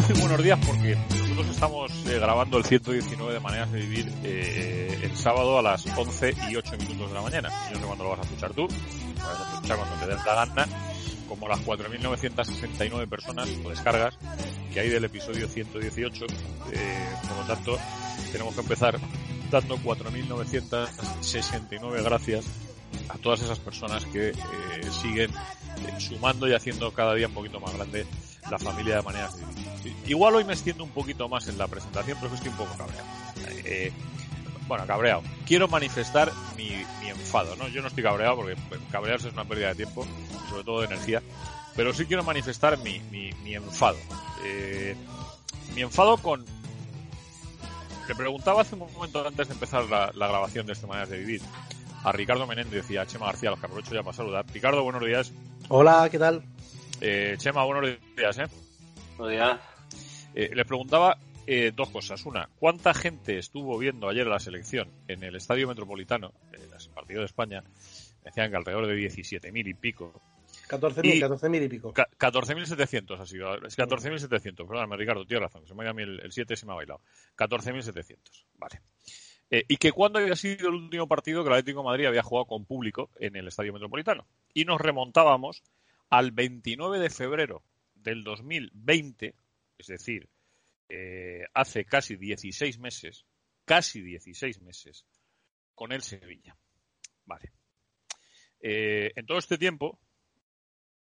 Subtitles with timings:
[0.00, 4.96] decir buenos días porque nosotros estamos eh, grabando el 119 de Maneras de Vivir eh,
[5.02, 7.48] el sábado a las 11 y 8 minutos de la mañana.
[7.66, 10.68] Yo no sé cuándo lo vas a escuchar tú, lo cuando te des la gana,
[11.28, 14.16] como las 4.969 personas o descargas
[14.72, 16.26] que hay del episodio 118.
[16.26, 16.28] Eh,
[17.26, 17.76] por lo tanto,
[18.30, 19.00] tenemos que empezar
[19.50, 22.44] dando 4.969 gracias
[23.08, 24.34] a todas esas personas que eh,
[24.92, 25.32] siguen
[25.98, 28.06] sumando y haciendo cada día un poquito más grande
[28.50, 29.96] la familia de maneras vivir.
[30.06, 33.06] Igual hoy me extiendo un poquito más en la presentación, pero estoy un poco cabreado.
[33.64, 33.92] Eh,
[34.66, 35.22] bueno, cabreado.
[35.46, 36.70] Quiero manifestar mi,
[37.00, 37.68] mi, enfado, ¿no?
[37.68, 38.56] Yo no estoy cabreado porque
[38.90, 40.06] cabrearse es una pérdida de tiempo,
[40.50, 41.22] sobre todo de energía,
[41.74, 43.96] pero sí quiero manifestar mi, mi, mi enfado.
[44.44, 44.94] Eh,
[45.74, 46.44] mi enfado con...
[48.06, 51.18] Le preguntaba hace un momento antes de empezar la, la grabación de este Maneras de
[51.18, 51.42] Vivir
[52.04, 54.46] a Ricardo Menéndez y a Chema García, los que aprovecho ya para saludar.
[54.52, 55.32] Ricardo, buenos días.
[55.68, 56.42] Hola, ¿qué tal?
[57.00, 58.46] Eh, Chema, buenos días, ¿eh?
[59.16, 59.60] Buenos días.
[60.34, 62.26] Eh, les preguntaba eh, dos cosas.
[62.26, 67.20] Una, ¿cuánta gente estuvo viendo ayer la selección en el Estadio Metropolitano, en el partido
[67.20, 67.62] de España?
[68.24, 70.20] Decían que alrededor de 17.000 y pico.
[70.68, 71.94] 14.000, 14.000 y pico.
[71.94, 73.54] 14.700 ha sido.
[73.64, 74.56] Es 14.700.
[74.56, 75.66] Perdóname, Ricardo, tienes razón.
[75.66, 77.00] Se me ha el, el 7 se me ha bailado.
[77.36, 78.16] 14.700.
[78.58, 78.80] Vale.
[79.50, 82.22] Eh, y que cuando había sido el último partido que el Atlético de Madrid había
[82.22, 84.26] jugado con público en el Estadio Metropolitano.
[84.52, 85.62] Y nos remontábamos
[86.10, 87.62] al 29 de febrero
[87.94, 89.34] del 2020,
[89.78, 90.28] es decir,
[90.88, 93.26] eh, hace casi 16 meses,
[93.64, 95.04] casi 16 meses,
[95.74, 96.56] con el Sevilla.
[97.26, 97.52] Vale.
[98.60, 99.98] Eh, en todo este tiempo,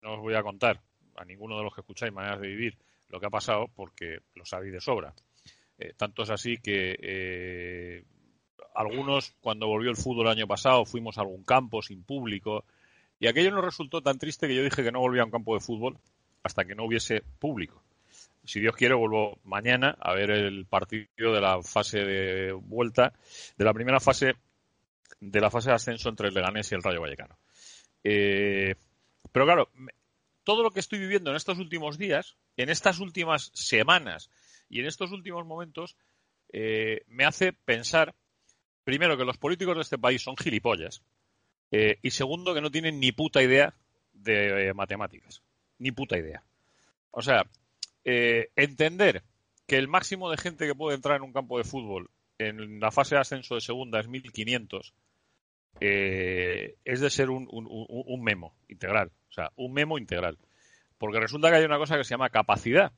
[0.02, 0.82] no os voy a contar
[1.16, 2.78] a ninguno de los que escucháis maneras de vivir
[3.10, 5.14] lo que ha pasado porque lo sabéis de sobra.
[5.78, 8.06] Eh, tanto es así que
[8.74, 12.66] algunos, cuando volvió el fútbol el año pasado, fuimos a algún campo sin público
[13.20, 15.54] y aquello nos resultó tan triste que yo dije que no volvía a un campo
[15.54, 15.98] de fútbol
[16.44, 17.84] hasta que no hubiese público.
[18.46, 23.14] Si Dios quiere, vuelvo mañana a ver el partido de la fase de vuelta,
[23.58, 24.34] de la primera fase
[25.20, 27.38] de la fase de ascenso entre el Leganés y el Rayo Vallecano.
[28.04, 28.76] Eh,
[29.32, 29.70] pero claro,
[30.44, 34.30] todo lo que estoy viviendo en estos últimos días, en estas últimas semanas
[34.70, 35.98] y en estos últimos momentos,
[36.54, 38.16] eh, me hace pensar,
[38.84, 41.04] primero, que los políticos de este país son gilipollas,
[41.72, 43.74] eh, y segundo, que no tienen ni puta idea
[44.14, 45.42] de eh, matemáticas.
[45.78, 46.44] Ni puta idea.
[47.12, 47.46] O sea,
[48.04, 49.24] eh, entender
[49.68, 52.10] que el máximo de gente que puede entrar en un campo de fútbol
[52.40, 54.94] en la fase de ascenso de segunda es 1500,
[55.82, 59.12] eh, es de ser un, un, un, memo integral.
[59.30, 60.38] O sea, un memo integral.
[60.98, 62.94] Porque resulta que hay una cosa que se llama capacidad.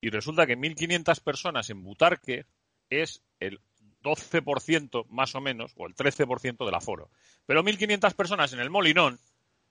[0.00, 2.46] Y resulta que 1500 personas en Butarque
[2.90, 3.60] es el
[4.04, 7.10] 12% más o menos, o el 13% del aforo.
[7.46, 9.18] Pero 1.500 personas en el Molinón,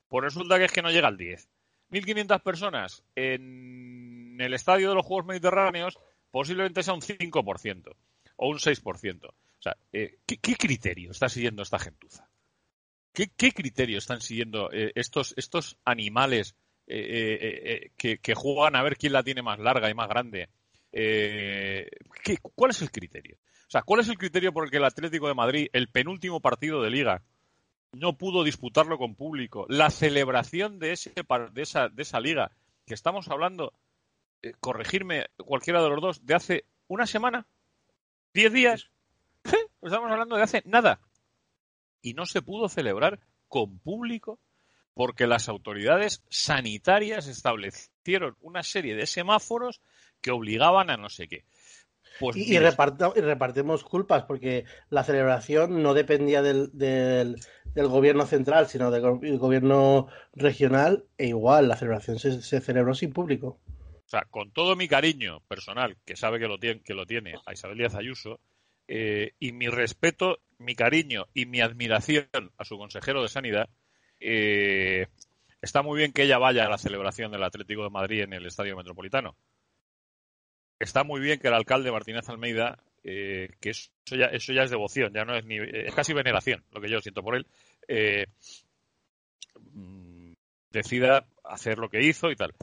[0.09, 1.47] pues resulta que es que no llega al 10.
[1.91, 5.99] 1.500 personas en el estadio de los Juegos Mediterráneos,
[6.31, 7.95] posiblemente sea un 5%
[8.37, 9.25] o un 6%.
[9.27, 12.27] O sea, eh, ¿qué, ¿qué, criterio está siguiendo esta gentuza?
[13.13, 16.55] ¿Qué, criterio están siguiendo eh, estos, estos animales
[16.87, 20.49] eh, que, que, juegan a ver quién la tiene más larga y más grande?
[20.91, 23.37] ¿qué, ¿Cuál es el criterio?
[23.73, 26.39] O sea, ¿cuál es el criterio por el que el Atlético de Madrid, el penúltimo
[26.41, 27.23] partido de liga,
[27.91, 29.65] no pudo disputarlo con público?
[29.67, 32.51] La celebración de, ese, de, esa, de esa liga,
[32.85, 33.73] que estamos hablando,
[34.43, 37.47] eh, corregirme cualquiera de los dos, de hace una semana,
[38.31, 38.91] diez días,
[39.45, 39.65] ¿eh?
[39.81, 40.99] estamos hablando de hace nada.
[42.03, 44.37] Y no se pudo celebrar con público
[44.93, 49.81] porque las autoridades sanitarias establecieron una serie de semáforos
[50.21, 51.43] que obligaban a no sé qué.
[52.19, 57.39] Pues y, y, reparto, y, repartimos culpas porque la celebración no dependía del, del,
[57.73, 63.13] del, gobierno central, sino del gobierno regional, e igual la celebración se, se, celebró sin
[63.13, 63.59] público.
[64.05, 67.35] O sea, con todo mi cariño personal, que sabe que lo tiene, que lo tiene
[67.45, 68.39] a Isabel Díaz Ayuso,
[68.87, 72.27] eh, y mi respeto, mi cariño y mi admiración
[72.57, 73.69] a su consejero de Sanidad,
[74.19, 75.07] eh,
[75.61, 78.45] está muy bien que ella vaya a la celebración del Atlético de Madrid en el
[78.45, 79.35] Estadio Metropolitano
[80.83, 84.69] está muy bien que el alcalde Martínez Almeida, eh, que eso ya, eso ya es
[84.69, 87.47] devoción, ya no es ni, es casi veneración, lo que yo siento por él,
[87.87, 88.27] eh,
[90.69, 92.53] decida hacer lo que hizo y tal.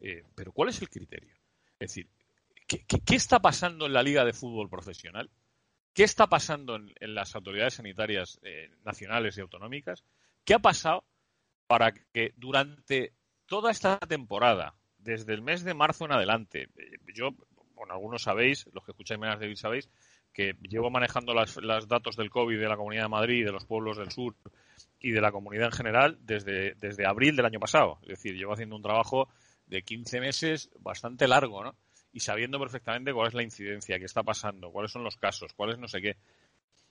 [0.00, 1.34] Eh, pero ¿cuál es el criterio?
[1.78, 2.08] Es decir,
[2.66, 5.30] ¿qué, qué, está pasando en la Liga de Fútbol Profesional?
[5.92, 8.40] ¿Qué está pasando en, en las autoridades sanitarias
[8.84, 10.04] nacionales y autonómicas?
[10.44, 11.04] ¿Qué ha pasado
[11.66, 13.12] para que durante
[13.46, 16.68] toda esta temporada, desde el mes de marzo en adelante,
[17.14, 17.34] yo
[17.80, 19.88] bueno, algunos sabéis, los que escucháis menos de sabéis,
[20.34, 23.64] que llevo manejando las, las, datos del COVID de la Comunidad de Madrid, de los
[23.64, 24.36] pueblos del sur
[25.00, 27.98] y de la comunidad en general desde, desde abril del año pasado.
[28.02, 29.30] Es decir, llevo haciendo un trabajo
[29.66, 31.74] de 15 meses bastante largo, ¿no?
[32.12, 35.78] Y sabiendo perfectamente cuál es la incidencia, qué está pasando, cuáles son los casos, cuáles
[35.78, 36.16] no sé qué.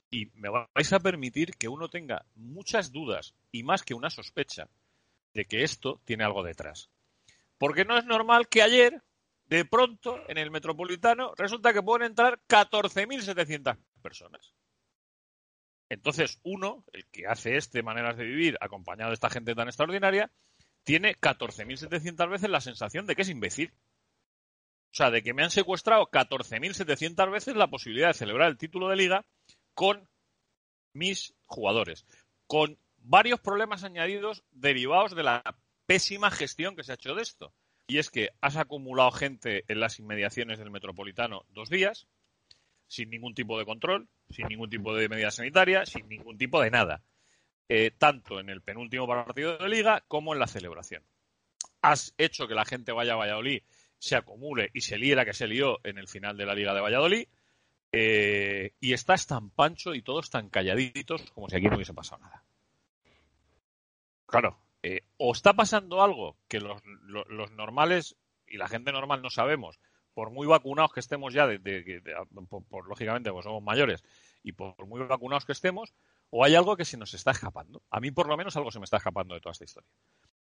[0.09, 4.67] Y me vais a permitir que uno tenga muchas dudas y más que una sospecha
[5.35, 6.89] de que esto tiene algo detrás.
[7.59, 9.03] Porque no es normal que ayer,
[9.49, 14.53] de pronto, en el metropolitano, resulta que pueden entrar 14.700 personas.
[15.89, 20.31] Entonces, uno, el que hace este maneras de vivir acompañado de esta gente tan extraordinaria,
[20.83, 23.73] tiene 14.700 veces la sensación de que es imbécil.
[24.91, 28.89] O sea, de que me han secuestrado 14.700 veces la posibilidad de celebrar el título
[28.89, 29.25] de liga
[29.73, 30.07] con
[30.93, 32.05] mis jugadores,
[32.45, 35.43] con varios problemas añadidos derivados de la
[35.87, 37.53] pésima gestión que se ha hecho de esto.
[37.89, 42.07] Y es que has acumulado gente en las inmediaciones del Metropolitano dos días,
[42.87, 46.69] sin ningún tipo de control, sin ningún tipo de medida sanitaria, sin ningún tipo de
[46.69, 47.01] nada.
[47.67, 51.03] Eh, tanto en el penúltimo partido de liga como en la celebración.
[51.81, 53.63] Has hecho que la gente vaya a Valladolid,
[53.97, 56.75] se acumule y se líe la que se lió en el final de la liga
[56.75, 57.27] de Valladolid.
[57.91, 62.21] Eh, y estás tan pancho y todos tan calladitos como si aquí no hubiese pasado
[62.21, 62.43] nada.
[64.27, 66.81] Claro, eh, o está pasando algo que los,
[67.51, 68.15] normales
[68.47, 69.79] y la gente normal no sabemos,
[70.13, 72.01] por muy vacunados que estemos ya, de,
[72.69, 74.03] por, lógicamente, pues somos mayores,
[74.43, 75.93] y por muy vacunados que estemos,
[76.29, 77.83] o hay algo que se nos está escapando.
[77.89, 79.89] A mí, por lo menos, algo se me está escapando de toda esta historia.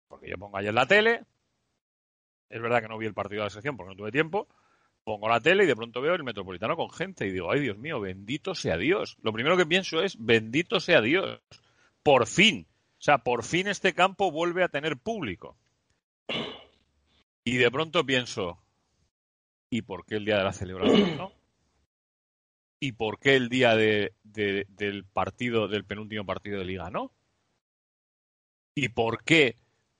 [0.08, 1.24] Porque yo pongo ayer la tele,
[2.50, 4.48] es verdad que no vi el partido de la sección porque no tuve tiempo,
[5.04, 7.78] pongo la tele y de pronto veo el metropolitano con gente y digo, ay Dios
[7.78, 9.18] mío, bendito sea Dios.
[9.22, 11.42] Lo primero que pienso es, bendito sea Dios.
[12.04, 12.68] Por fin.
[13.04, 15.58] O sea, por fin este campo vuelve a tener público.
[17.44, 18.64] Y de pronto pienso,
[19.70, 21.34] ¿y por qué el día de la celebración no?
[22.80, 27.12] ¿Y por qué el día de, del partido, del penúltimo partido de liga no?
[28.74, 29.58] ¿Y por qué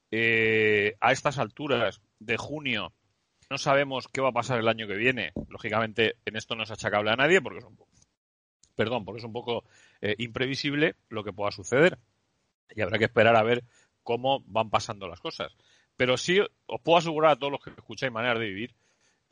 [0.10, 2.94] eh, a estas alturas de junio
[3.50, 5.34] no sabemos qué va a pasar el año que viene?
[5.50, 7.78] Lógicamente, en esto no es achacable a nadie, porque es un
[8.78, 9.66] perdón, porque es un poco
[10.00, 12.00] eh, imprevisible lo que pueda suceder
[12.70, 13.64] y habrá que esperar a ver
[14.04, 15.56] cómo van pasando las cosas.
[15.96, 18.76] Pero sí os puedo asegurar a todos los que escucháis Maneras de Vivir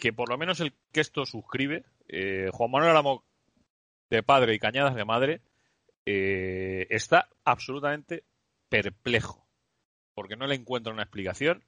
[0.01, 3.24] que por lo menos el que esto suscribe, eh, Juan Manuel Aramo
[4.10, 5.42] de padre y Cañadas de madre,
[6.07, 8.24] eh, está absolutamente
[8.68, 9.45] perplejo,
[10.16, 11.63] porque no le encuentro una explicación,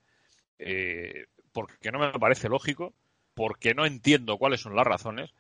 [0.58, 2.96] eh, porque no me parece lógico,
[3.36, 5.32] porque no entiendo cuáles son las razones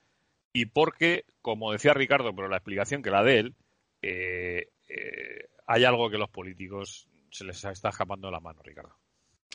[0.53, 3.55] y porque, como decía Ricardo, pero la explicación que la de él,
[5.65, 8.95] hay algo que los políticos se les está escapando de la mano, Ricardo.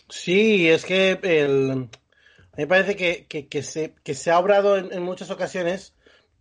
[0.09, 1.89] Sí, es que el, a mí
[2.57, 5.95] me parece que, que, se, que se ha obrado en, muchas ocasiones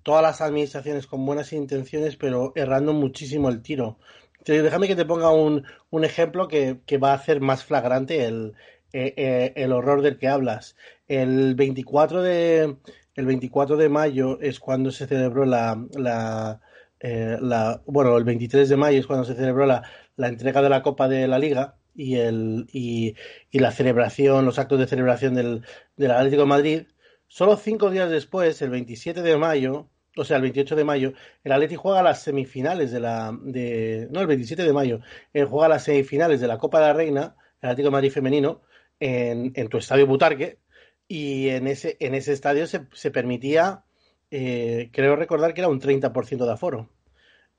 [0.03, 3.99] todas las administraciones con buenas intenciones, pero errando muchísimo el tiro.
[4.45, 8.53] Déjame que te ponga un, un ejemplo que, que, va a hacer más flagrante el,
[8.93, 10.77] eh, eh, el horror del que hablas.
[11.07, 12.77] El 24 de,
[13.15, 16.61] el 24 de mayo es cuando se celebró la, la,
[16.99, 19.83] eh, la, bueno, el 23 de mayo es cuando se celebró la,
[20.15, 23.15] la entrega de la Copa de la Liga y, el, y,
[23.51, 25.63] y la celebración, los actos de celebración del,
[25.95, 26.81] del Atlético de Madrid.
[27.27, 31.13] Solo cinco días después, el 27 de mayo, o sea, el 28 de mayo,
[31.43, 33.37] el Atlético juega las semifinales de la.
[33.41, 34.99] De, no, el 27 de mayo,
[35.33, 38.61] él juega las semifinales de la Copa de la Reina, el Atlético de Madrid femenino,
[38.99, 40.59] en, en tu estadio Butarque,
[41.07, 43.85] y en ese, en ese estadio se, se permitía
[44.31, 46.89] eh, creo recordar que era un 30% de aforo.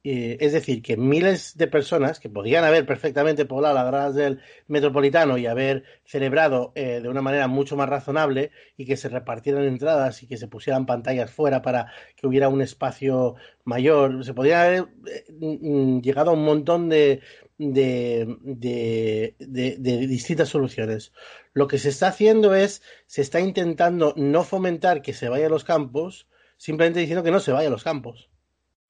[0.05, 5.37] es decir, que miles de personas que podían haber perfectamente poblado las gradas del metropolitano
[5.39, 10.23] y haber celebrado eh, de una manera mucho más razonable y que se repartieran entradas
[10.23, 13.35] y que se pusieran pantallas fuera para que hubiera un espacio
[13.65, 17.21] mayor, se podría haber eh, mm, llegado a un montón de,
[17.59, 21.13] de, de, distintas soluciones.
[21.53, 25.51] Lo que se está haciendo es, se está intentando no fomentar que se vaya a
[25.51, 28.29] los campos, simplemente diciendo que no se vaya a los campos.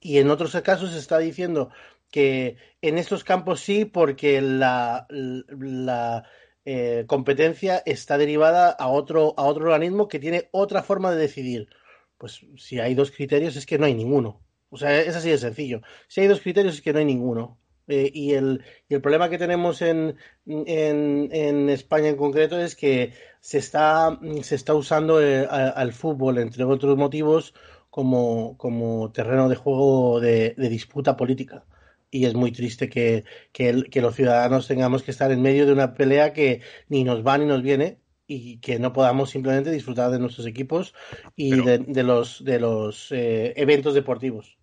[0.01, 1.71] Y en otros casos se está diciendo
[2.11, 6.25] que en estos campos sí, porque la, la
[6.65, 11.69] eh, competencia está derivada a otro, a otro organismo que tiene otra forma de decidir.
[12.17, 14.43] Pues si hay dos criterios es que no hay ninguno.
[14.71, 15.83] O sea, es así de sencillo.
[16.09, 17.59] Si hay dos criterios es que no hay ninguno.
[17.88, 20.16] Eh, y, el, y, el, problema que tenemos en,
[20.47, 26.38] en, en, España en concreto es que se está, se está usando eh, al fútbol,
[26.38, 27.54] entre otros motivos,
[27.88, 31.64] como, como terreno de juego de, de, disputa política.
[32.11, 35.73] Y es muy triste que, que, que, los ciudadanos tengamos que estar en medio de
[35.73, 40.11] una pelea que ni nos va ni nos viene y que no podamos simplemente disfrutar
[40.11, 40.95] de nuestros equipos
[41.37, 44.59] y de, de, los, de los eh, eventos deportivos.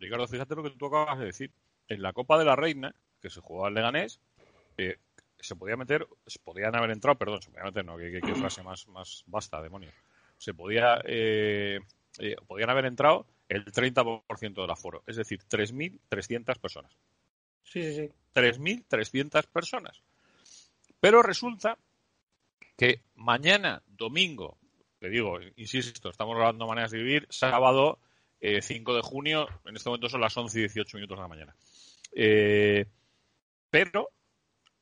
[0.00, 1.52] Ricardo, fíjate lo que tú acabas de decir
[1.88, 4.20] en la Copa de la Reina, que se jugó al Leganés,
[4.76, 4.98] eh,
[5.38, 8.86] se podía meter, se podían haber entrado, perdón, se podía meter, no, que, frase más,
[8.88, 9.90] más basta, demonio.
[10.38, 11.80] Se podía, eh,
[12.18, 16.92] eh, podían haber entrado el 30% del aforo, es decir, 3.300 personas.
[17.62, 18.10] Sí, sí, sí.
[18.34, 20.02] 3.300 personas.
[21.00, 21.78] Pero resulta
[22.76, 24.58] que mañana, domingo,
[24.98, 27.98] te digo, insisto, estamos hablando de maneras de vivir, sábado
[28.40, 31.28] 5 eh, de junio, en este momento son las 11 y 18 minutos de la
[31.28, 31.54] mañana.
[32.14, 32.86] Eh,
[33.70, 34.10] pero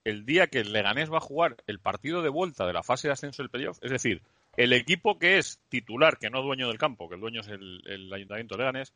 [0.04, 3.08] el día que el Leganés va a jugar el partido de vuelta de la fase
[3.08, 4.22] de ascenso del playoff, es decir,
[4.56, 8.12] el equipo que es titular, que no dueño del campo, que el dueño es el,
[8.12, 8.92] Ayuntamiento de Leganés,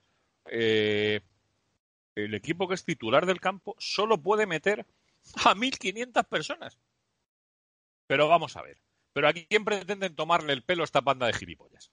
[0.47, 1.21] eh,
[2.15, 4.87] el equipo que es titular del campo solo puede meter
[5.45, 6.79] a 1.500 personas.
[8.07, 8.79] Pero vamos a ver.
[9.13, 11.91] Pero aquí quién pretenden tomarle el pelo a esta panda de gilipollas.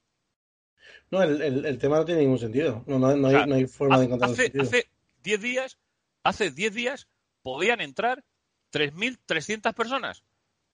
[1.10, 2.84] No, el, tema no tiene ningún sentido.
[2.88, 4.88] No, hay, forma de encontrar hace, Hace
[5.24, 5.78] 10 días,
[6.24, 7.08] hace 10 días
[7.42, 8.24] podían entrar
[8.72, 10.24] 3.300 personas.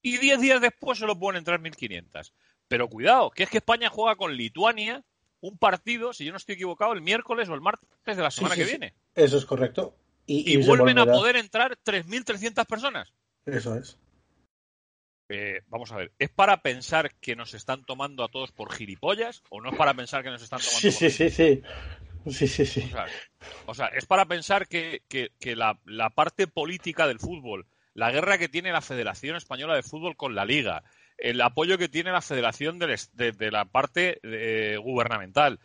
[0.01, 2.31] Y 10 días después solo pueden entrar 1.500.
[2.67, 5.03] Pero cuidado, que es que España juega con Lituania
[5.41, 8.55] un partido, si yo no estoy equivocado, el miércoles o el martes de la semana
[8.55, 8.93] que viene.
[9.15, 9.95] Eso es correcto.
[10.25, 13.11] Y, vuelven a poder entrar 3.300 personas.
[13.45, 13.97] Eso es.
[15.29, 19.43] Eh, vamos a ver, ¿es para pensar que nos están tomando a todos por gilipollas
[19.49, 21.61] o no es para pensar que nos están tomando sí, sí, sí, sí,
[22.31, 22.91] sí, sí, sí.
[23.65, 25.01] O sea, es para pensar que,
[25.55, 30.35] la, parte política del fútbol, la guerra que tiene la Federación Española de Fútbol con
[30.35, 30.83] la Liga,
[31.17, 35.59] el apoyo que tiene la Federación de, la parte eh, gubernamental.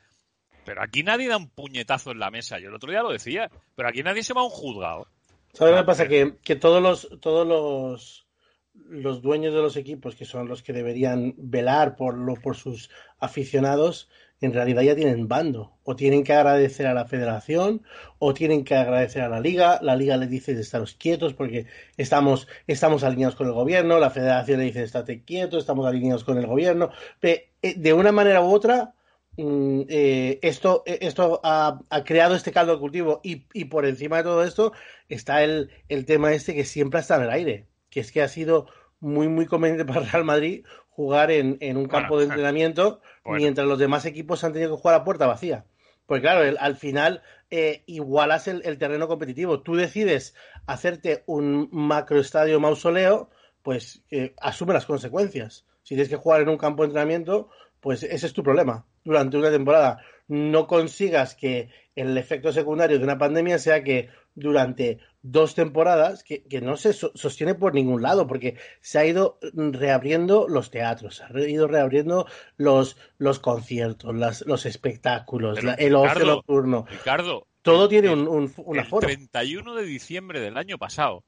[0.65, 2.59] Pero aquí nadie da un puñetazo en la mesa.
[2.59, 5.07] Yo el otro día lo decía, pero aquí nadie se va a un juzgado.
[5.53, 6.09] ¿Sabes lo que pasa?
[6.09, 8.27] Que, que todos los, todos los,
[8.75, 12.91] los dueños de los equipos, que son los que deberían velar por, lo, por sus
[13.19, 14.09] aficionados,
[14.45, 15.73] en realidad ya tienen bando.
[15.85, 17.83] O tienen que agradecer a la federación,
[18.19, 19.79] o tienen que agradecer a la liga.
[19.83, 23.99] La liga le dice de estaros quietos porque estamos, estamos alineados con el gobierno.
[23.99, 26.91] La federación le dice estate quieto, estamos alineados con el gobierno.
[27.23, 28.95] Eh, de una manera u otra,
[29.37, 33.21] mm, eh, esto, eh, esto ha, creado este caldo de cultivo.
[33.23, 34.73] Y, y, por encima de todo esto
[35.09, 37.67] está el, el tema este que siempre está en el aire.
[37.91, 38.67] Que es que ha sido
[39.01, 44.05] muy, muy conveniente para Real Madrid jugar en, un campo de entrenamiento mientras los demás
[44.07, 45.65] equipos han tenido que jugar a puerta vacía.
[46.07, 49.61] Pues claro, al final eh, igualas el, terreno competitivo.
[49.61, 50.35] Tú decides
[50.67, 53.31] hacerte un macroestadio mausoleo,
[53.63, 55.67] pues eh, asume las consecuencias.
[55.83, 57.49] Si tienes que jugar en un campo de entrenamiento,
[57.81, 58.87] pues ese es tu problema.
[59.03, 65.01] Durante una temporada no consigas que el efecto secundario de una pandemia sea que durante
[65.25, 70.71] dos temporadas que, no se sostiene por ningún lado, porque se ha ido reabriendo los
[70.71, 72.27] teatros, se ha ido reabriendo
[72.59, 74.15] los, los conciertos,
[74.47, 76.85] los espectáculos, el ocio nocturno.
[76.91, 81.25] Ricardo, todo tiene un, un, el 31 de diciembre del año pasado,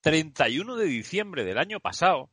[0.00, 2.28] 31 de diciembre del año pasado,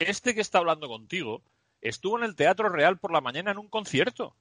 [0.00, 1.42] este que está hablando contigo
[1.80, 4.34] estuvo en el Teatro Real por la mañana en un concierto.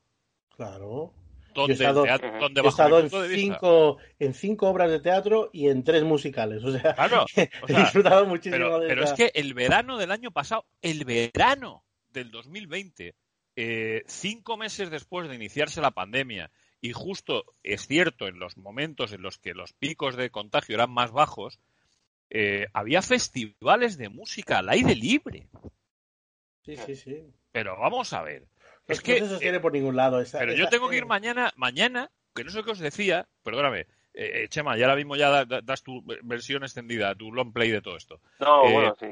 [0.56, 1.14] Claro
[1.62, 6.64] donde, he estado, en, cinco, en cinco obras de teatro y en tres musicales.
[6.64, 6.96] O sea,
[7.68, 12.32] he disfrutado muchísimo pero, Pero es que el verano del año pasado, el verano del
[12.32, 13.16] 2020,
[13.56, 16.52] eh, cinco meses después de iniciarse la pandemia,
[16.82, 20.92] y justo es cierto en los momentos en los que los picos de contagio eran
[20.92, 21.60] más bajos,
[22.30, 25.48] eh, había festivales de música al aire libre.
[26.64, 27.34] Sí, sí, sí.
[27.52, 28.48] Pero vamos a ver.
[28.90, 29.20] Es que.
[29.20, 30.22] No se sostiene por ningún lado.
[30.32, 33.82] pero yo tengo que ir mañana, mañana, que no sé qué os decía, perdóname,
[34.14, 37.82] eh, eh, Chema, ya ahora mismo ya das tu versión extendida, tu long play de
[37.82, 38.20] todo esto.
[38.40, 39.08] No, eh, bueno, sí.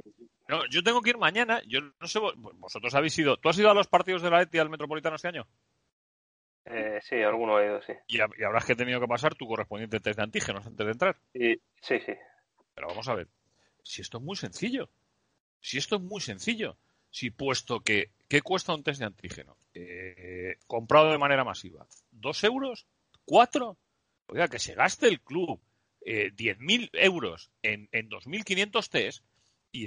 [0.48, 2.20] No, yo tengo que ir mañana, yo no sé,
[2.56, 5.28] vosotros habéis ido, ¿tú has ido a los partidos de la ETI al Metropolitano este
[5.28, 5.48] año?
[6.66, 7.94] Eh, sí, alguno ha ido, sí.
[8.08, 11.18] Y, habrás que tenido que pasar tu correspondiente test de antígenos antes de entrar.
[11.34, 12.14] Sí, sí, sí.
[12.74, 13.28] Pero vamos a ver,
[13.84, 14.90] si esto es muy sencillo,
[15.62, 16.78] si esto es muy sencillo,
[17.10, 19.58] si puesto que, ¿qué cuesta un test de antígeno?
[19.74, 21.88] Eh, comprado de manera masiva.
[22.12, 22.88] ¿Dos euros?
[23.26, 23.78] ¿Cuatro?
[24.28, 25.62] Oiga, que se gaste el club
[26.02, 29.24] eh, 10.000 euros en, en 2.500 test
[29.72, 29.86] y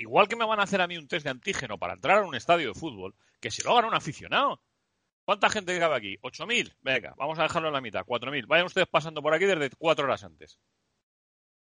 [0.00, 2.26] igual que me van a hacer a mí un test de antígeno para entrar a
[2.26, 4.60] un estadio de fútbol, que se lo hagan un aficionado.
[5.24, 6.18] ¿Cuánta gente cabe aquí?
[6.18, 6.76] ¿8.000?
[6.82, 8.04] Venga, vamos a dejarlo en la mitad.
[8.04, 8.46] ¿4.000?
[8.46, 10.58] Vayan ustedes pasando por aquí desde cuatro horas antes.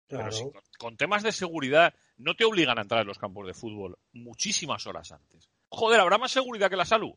[0.07, 0.45] Pero si
[0.79, 4.87] con, temas de seguridad no te obligan a entrar en los campos de fútbol muchísimas
[4.87, 5.51] horas antes.
[5.75, 7.15] Joder, ¿habrá más seguridad que la salud?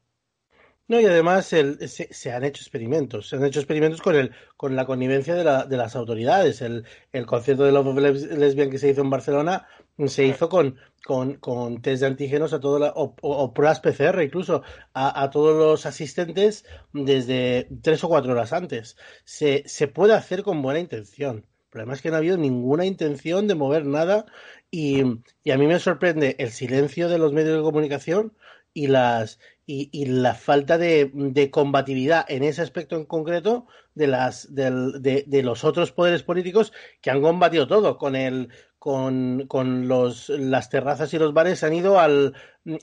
[0.90, 3.28] No, y además se, han hecho experimentos.
[3.28, 6.62] Se han hecho experimentos con el, con la connivencia de, las autoridades.
[6.62, 6.86] El,
[7.26, 9.68] concierto de Love Lesbian que se hizo en Barcelona
[10.06, 14.62] se hizo con, con, test de antígenos a todo o, pruebas PCR incluso
[14.94, 18.96] a, todos los asistentes desde tres o cuatro horas antes.
[19.26, 21.46] Se, se puede hacer con buena intención.
[21.78, 24.26] Problema es que no ha habido ninguna intención de mover nada
[24.72, 25.04] y,
[25.44, 28.34] y a mí me sorprende el silencio de los medios de comunicación
[28.74, 34.08] y las y, y la falta de, de, combatividad en ese aspecto en concreto de
[34.08, 39.46] las del, de, de, los otros poderes políticos que han combatido todo con el con,
[39.48, 42.34] con los las terrazas y los bares han ido al,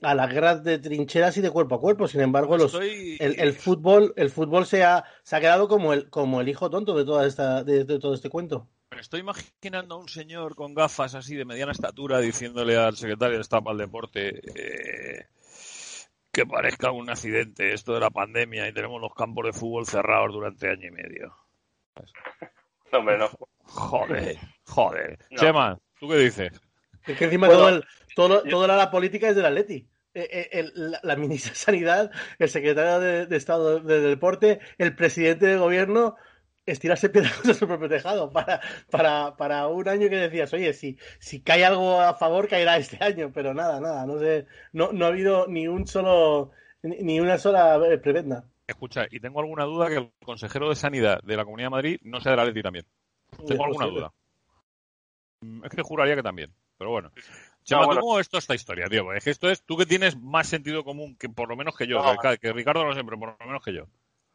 [0.03, 2.07] a las guerras de trincheras y de cuerpo a cuerpo.
[2.07, 3.17] Sin embargo los, Estoy...
[3.19, 6.71] el, el, fútbol el fútbol se ha, se ha quedado como el como el hijo
[6.71, 10.55] tonto de toda esta de, de todo este cuento me estoy imaginando a un señor
[10.55, 15.27] con gafas así de mediana estatura diciéndole al secretario de Estado al deporte eh,
[16.33, 20.33] que parezca un accidente esto de la pandemia y tenemos los campos de fútbol cerrados
[20.33, 21.35] durante año y medio.
[22.93, 23.31] No, hombre, no.
[23.65, 25.19] Joder, joder.
[25.31, 25.39] No.
[25.39, 26.61] Chema, ¿tú qué dices?
[27.07, 27.85] Es que encima bueno, todo, el,
[28.15, 28.51] todo, yo...
[28.51, 29.89] toda la política es del Atleti.
[30.13, 34.61] El, el, la, la, ministra de Sanidad, el secretario de, de Estado de, de, Deporte,
[34.79, 36.15] el presidente de gobierno,
[36.66, 40.99] estirarse pedazos de su propio tejado para, para, para un año que decías, oye, si,
[41.18, 45.04] si cae algo a favor, caerá este año, pero nada, nada, no sé, no, no
[45.04, 46.50] ha habido ni un solo,
[46.83, 48.44] ni una sola prebenda.
[48.66, 52.00] Escucha, y tengo alguna duda que el consejero de Sanidad de la Comunidad de Madrid
[52.02, 52.87] no sea de la Leti también.
[53.47, 54.12] Tengo alguna duda.
[55.64, 57.12] Es que juraría que también, pero bueno.
[57.64, 58.00] Chema, no, bueno.
[58.00, 59.12] ¿cómo es toda esta historia, Diego?
[59.12, 61.87] Es que esto es, tú que tienes más sentido común que por lo menos que
[61.87, 63.87] yo, no, que, que Ricardo no sé, pero por lo menos que yo.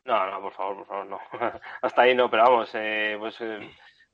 [0.09, 1.19] No, no, por favor, por favor, no.
[1.83, 3.59] Hasta ahí no, pero vamos, eh, pues eh,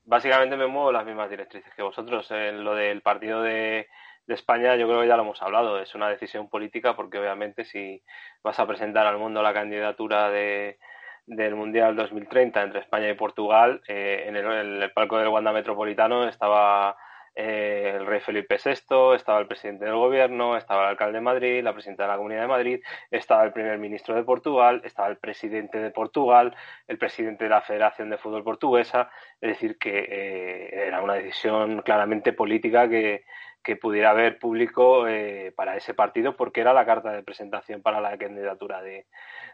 [0.03, 2.27] básicamente me muevo las mismas directrices que vosotros.
[2.31, 3.87] Eh, lo del partido de,
[4.27, 5.79] de, España, yo creo que ya lo hemos hablado.
[5.79, 8.03] Es una decisión política porque obviamente si
[8.43, 10.79] vas a presentar al mundo la candidatura de,
[11.27, 15.53] del Mundial 2030 entre España y Portugal, eh, en, el, en el palco del Wanda
[15.53, 16.97] Metropolitano estaba
[17.35, 21.63] eh, el rey Felipe VI, estaba el presidente del gobierno, estaba el alcalde de Madrid,
[21.63, 22.79] la presidenta de la Comunidad de Madrid,
[23.11, 26.55] estaba el primer ministro de Portugal, estaba el presidente de Portugal,
[26.87, 29.09] el presidente de la Federación de Fútbol Portuguesa,
[29.41, 33.25] es decir, que eh, era una decisión claramente política que,
[33.65, 37.99] que pudiera haber público eh, para ese partido porque era la carta de presentación para
[37.99, 39.07] la candidatura de,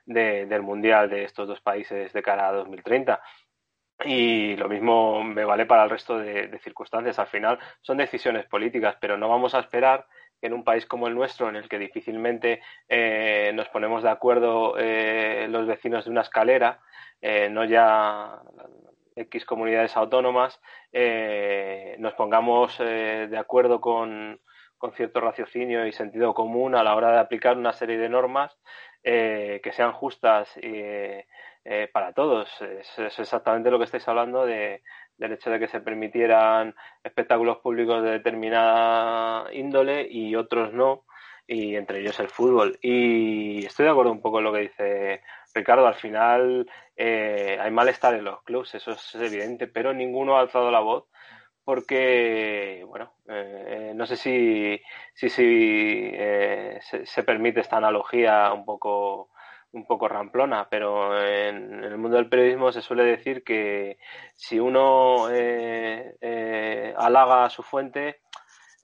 [0.05, 3.21] de, del Mundial de estos dos países de cara a 2030
[4.05, 7.19] y lo mismo me vale para el resto de, circunstancias.
[7.19, 10.05] Al final son decisiones políticas, pero no vamos a esperar
[10.39, 14.09] que en un país como el nuestro, en el que difícilmente eh, nos ponemos de
[14.09, 16.79] acuerdo eh, los vecinos de una escalera,
[17.21, 18.41] eh, no ya
[19.15, 20.59] X comunidades autónomas,
[20.91, 24.39] eh, nos pongamos eh, de acuerdo con,
[24.77, 28.57] con, cierto raciocinio y sentido común a la hora de aplicar una serie de normas
[29.03, 30.81] eh, que sean justas y
[31.63, 32.49] eh, para todos.
[32.61, 34.81] Es, exactamente lo que estáis hablando de,
[35.17, 41.05] del hecho de que se permitieran espectáculos públicos de determinada índole y otros no,
[41.47, 42.77] y entre ellos el fútbol.
[42.81, 45.21] Y estoy de acuerdo un poco en lo que dice
[45.53, 45.87] Ricardo.
[45.87, 50.71] Al final eh, hay malestar en los clubes, eso es evidente, pero ninguno ha alzado
[50.71, 51.05] la voz
[51.63, 54.81] porque, bueno, eh, no sé si,
[55.13, 55.43] si, si
[56.13, 59.29] eh, se, permite esta analogía un poco
[59.73, 63.97] un poco ramplona, pero en, el mundo del periodismo se suele decir que
[64.35, 68.21] si uno eh, eh, halaga a su fuente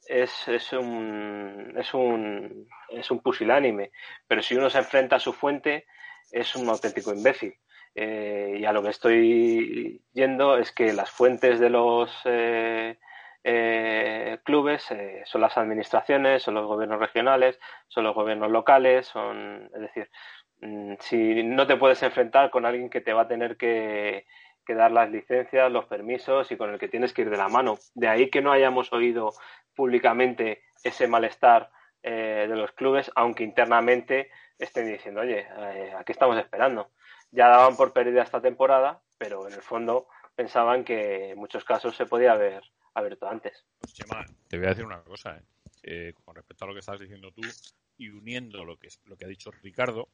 [0.08, 3.91] es, es, un, es, un, es un pusilánime,
[4.28, 5.86] pero si uno se enfrenta a su fuente
[6.32, 7.54] es un auténtico imbécil.
[8.00, 13.00] Eh, y a lo que estoy yendo es que las fuentes de los eh,
[13.43, 14.88] eh, clubes
[15.26, 20.12] son las administraciones, son los gobiernos regionales, son los gobiernos locales, son, es decir,
[20.99, 24.25] si no te puedes enfrentar con alguien que te va a tener que,
[24.67, 27.77] dar las licencias, los permisos y con el que tienes que ir de la mano.
[27.93, 29.31] De ahí que no hayamos oído
[29.75, 31.69] públicamente ese malestar
[32.03, 36.91] eh, de los clubes, aunque internamente estén diciendo, oye, eh, aquí estamos esperando.
[37.31, 41.95] Ya daban por perdida esta temporada, pero en el fondo pensaban que en muchos casos
[41.95, 42.61] se podía haber
[42.93, 43.65] abierto antes.
[43.79, 45.41] Pues Chema, te voy a decir una cosa,
[45.83, 47.41] eh, con respecto a lo que estás diciendo tú
[47.97, 50.09] y uniendo lo que, lo que ha dicho Ricardo,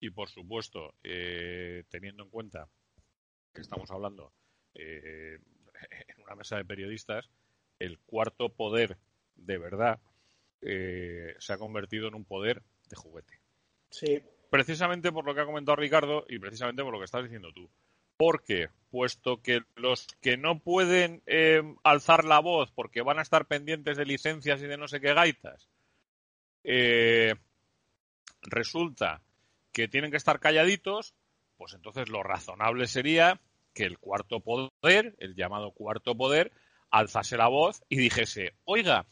[0.00, 2.68] y por supuesto, eh, teniendo en cuenta
[3.52, 4.32] que estamos hablando
[4.74, 5.38] eh,
[6.08, 7.28] en una mesa de periodistas,
[7.78, 8.96] el cuarto poder
[9.36, 10.00] de verdad
[10.62, 13.40] eh, se ha convertido en un poder de juguete.
[13.90, 14.22] Sí.
[14.50, 17.70] Precisamente por lo que ha comentado Ricardo y precisamente por lo que estás diciendo tú.
[18.16, 23.46] Porque, puesto que los que no pueden eh, alzar la voz porque van a estar
[23.46, 25.68] pendientes de licencias y de no sé qué gaitas,
[26.64, 27.34] eh,
[28.42, 29.22] resulta
[29.72, 31.14] que tienen que estar calladitos,
[31.56, 33.40] pues entonces lo razonable sería
[33.74, 36.52] que el cuarto poder, el llamado cuarto poder,
[36.90, 39.06] alzase la voz y dijese, oiga,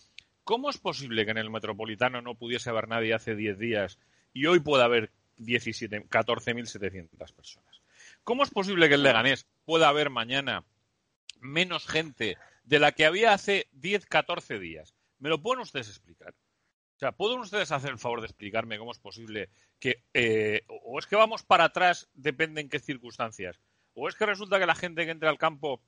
[0.45, 3.99] ¿cómo es posible que en el metropolitano no pudiese haber nadie hace 10 días
[4.33, 7.83] y hoy pueda haber 14.700 personas?
[8.25, 10.65] ¿Cómo es posible que en Leganés pueda haber mañana
[11.41, 14.95] menos gente de la que había hace 10, 14 días.
[15.19, 16.35] ¿Me lo pueden ustedes explicar?
[16.99, 20.99] O sea, ¿pueden ustedes hacer el favor de explicarme cómo es posible que eh, o
[20.99, 23.61] es que vamos para atrás, depende en qué circunstancias,
[23.95, 25.81] o es que resulta que la gente que entra al campo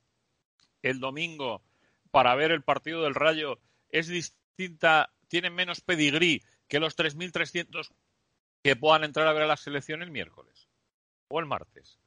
[0.81, 1.63] el domingo
[2.11, 7.91] para ver el partido del Rayo es distinta, tiene menos pedigrí que los 3.300
[8.63, 10.69] que puedan entrar a ver a la selección el miércoles
[11.27, 11.99] o el martes.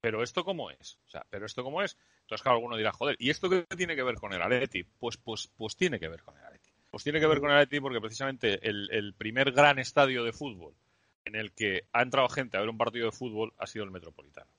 [0.00, 0.98] Pero esto cómo es?
[1.04, 1.98] O sea, pero esto cómo es?
[2.22, 4.84] Entonces, claro, alguno dirá, joder, ¿y esto qué tiene que ver con el Atleti?
[4.84, 6.55] Pues, pues, pues tiene que ver con el Atleti.
[6.96, 10.72] Pues tiene que ver con el Atleti porque precisamente el, primer gran estadio de fútbol
[11.26, 13.90] en el que ha entrado gente a ver un partido de fútbol ha sido el
[13.90, 14.50] Metropolitano.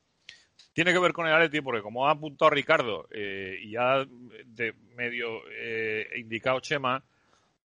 [0.72, 4.06] Tiene que ver con el Atleti porque, como ha apuntado Ricardo eh, y ha
[4.46, 7.04] de medio eh, indicado Chema,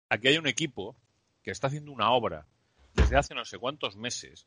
[0.09, 0.95] aquí hay un equipo
[1.43, 2.47] que está haciendo una obra
[2.95, 4.47] desde hace no sé cuántos meses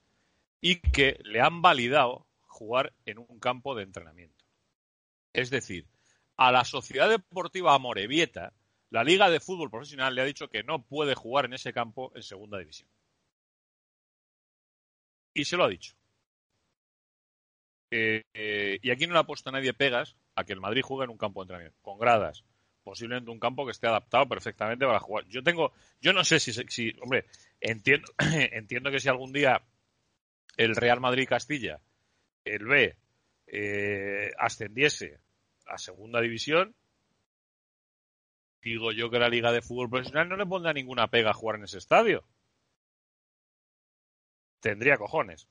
[0.61, 4.45] y que le han validado jugar en un campo de entrenamiento.
[5.33, 5.87] Es decir,
[6.37, 8.53] a la Sociedad Deportiva Amorebieta,
[8.89, 12.11] la Liga de Fútbol Profesional le ha dicho que no puede jugar en ese campo
[12.15, 12.89] en Segunda División.
[15.33, 15.95] Y se lo ha dicho.
[17.91, 21.11] Eh, y aquí no le ha puesto nadie pegas a que el Madrid juegue en
[21.11, 22.43] un campo de entrenamiento, con gradas,
[22.83, 25.25] posiblemente un campo que esté adaptado perfectamente para jugar.
[25.27, 27.25] Yo tengo, yo no sé si, si hombre,
[27.61, 28.07] entiendo,
[28.51, 29.61] entiendo que si algún día
[30.57, 31.81] el Real Madrid Castilla,
[32.43, 32.95] el B,
[33.47, 35.19] eh, ascendiese
[35.65, 36.75] a segunda división,
[38.65, 41.57] digo yo que la Liga de Fútbol Profesional no le pondrá ninguna pega a jugar
[41.57, 42.23] en ese estadio.
[44.59, 45.47] Tendría cojones.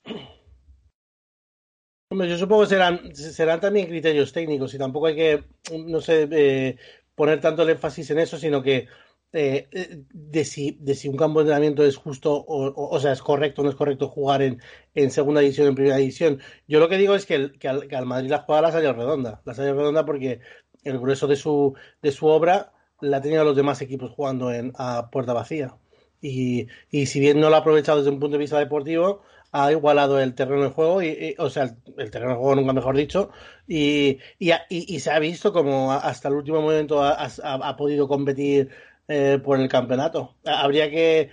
[2.11, 5.43] Hombre, yo supongo que serán, serán también criterios técnicos y tampoco hay que,
[5.85, 6.77] no sé, eh,
[7.15, 8.87] poner tanto el énfasis en eso, sino que
[9.31, 9.67] eh,
[10.13, 13.63] de, si, de si un campo de entrenamiento es justo o, sea, es correcto o
[13.63, 14.61] no es correcto jugar en,
[14.93, 16.41] en segunda división o en primera división.
[16.67, 19.41] Yo lo que digo es que, que al, Madrid la jugada la salió redonda.
[19.45, 20.41] La salió redonda porque
[20.83, 22.74] el grueso de su, de su obra
[23.09, 25.75] la tenían los demás equipos jugando en, a puerta vacía.
[26.21, 29.71] Y, y si bien no lo ha aprovechado desde un punto de vista deportivo, ha
[29.71, 33.29] igualado el terreno de juego, y, o sea, el, terreno de juego nunca mejor dicho,
[33.67, 38.69] y, y, se ha visto como hasta el último momento ha, ha, podido competir
[39.07, 40.35] eh, por el campeonato.
[40.43, 41.29] Habría que,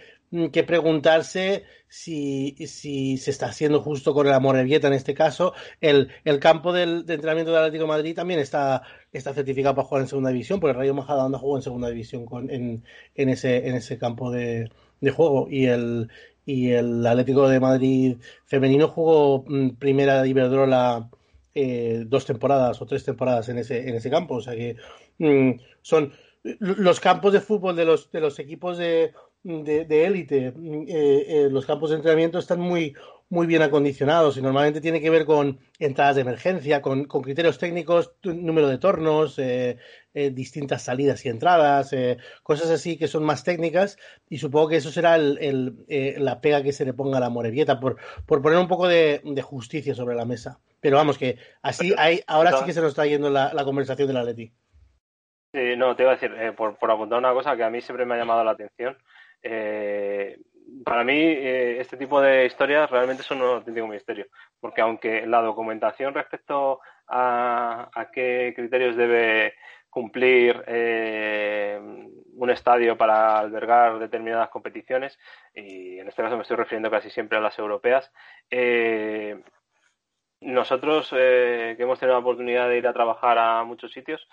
[0.53, 5.53] que preguntarse si, si, se está haciendo justo con el Amorebieta en este caso.
[5.79, 9.87] El, el campo del, de entrenamiento del Atlético de Madrid también está, está certificado para
[9.87, 12.83] jugar en segunda división, porque el Rayo Majadahonda jugó en segunda división con, en,
[13.15, 14.71] en, ese, en ese campo de,
[15.03, 15.49] de juego.
[15.51, 16.09] Y el,
[16.47, 21.11] y el Atlético de Madrid femenino jugó mm, primera Iberdrola
[21.55, 24.37] eh, dos temporadas o tres temporadas en ese, en ese campo.
[24.37, 24.77] O sea que
[25.19, 30.55] mm, son los campos de fútbol de los, de los equipos de de, de eh,
[30.89, 32.95] eh, los campos de entrenamiento están muy,
[33.33, 37.57] muy bien acondicionados y normalmente tiene que ver con entradas de emergencia, con, con criterios
[37.57, 39.79] técnicos, número de tornos, eh,
[40.13, 43.97] eh, distintas salidas y entradas, eh, cosas así que son más técnicas
[44.29, 45.39] y supongo que eso será el,
[45.89, 48.87] el, la pega que se le ponga a la Morevieta por, por poner un poco
[48.87, 50.59] de, de, justicia sobre la mesa.
[50.83, 54.09] Pero vamos, que así hay, ahora sí que se nos está yendo la, la conversación
[54.09, 54.53] del Atleti.
[55.55, 58.05] Sí, no, te iba a decir, por, por, apuntar una cosa que a mí siempre
[58.05, 58.99] me ha llamado la atención.
[59.43, 60.39] Eh,
[60.85, 64.27] para mí, eh, este tipo de historias realmente son un auténtico misterio,
[64.61, 69.55] porque aunque la documentación respecto a, a qué criterios debe
[69.91, 71.79] cumplir eh,
[72.35, 75.19] un estadio para albergar determinadas competiciones,
[75.55, 78.11] y en este caso me estoy refiriendo casi siempre a las europeas,
[78.51, 79.43] eh,
[80.41, 84.27] nosotros que hemos tenido la oportunidad de ir a trabajar a muchos sitios,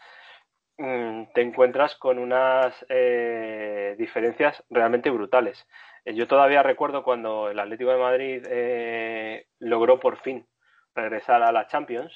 [1.34, 5.68] te encuentras con unas eh, diferencias realmente brutales.
[6.06, 10.48] Eh, yo todavía recuerdo cuando el Atlético de Madrid eh, logró por fin
[10.96, 12.14] regresar a la Champions,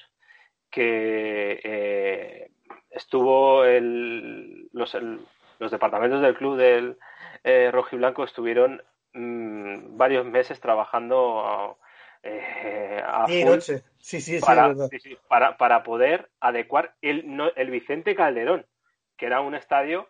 [0.70, 2.50] que eh,
[2.90, 5.20] estuvo el, los, el,
[5.58, 6.98] los, departamentos del club del
[7.44, 11.78] eh, rojiblanco estuvieron mmm, varios meses trabajando
[12.24, 13.26] eh, a.
[13.98, 18.66] Sí, sí, para, sí, para, para, poder adecuar el, no, el Vicente Calderón,
[19.16, 20.08] que era un estadio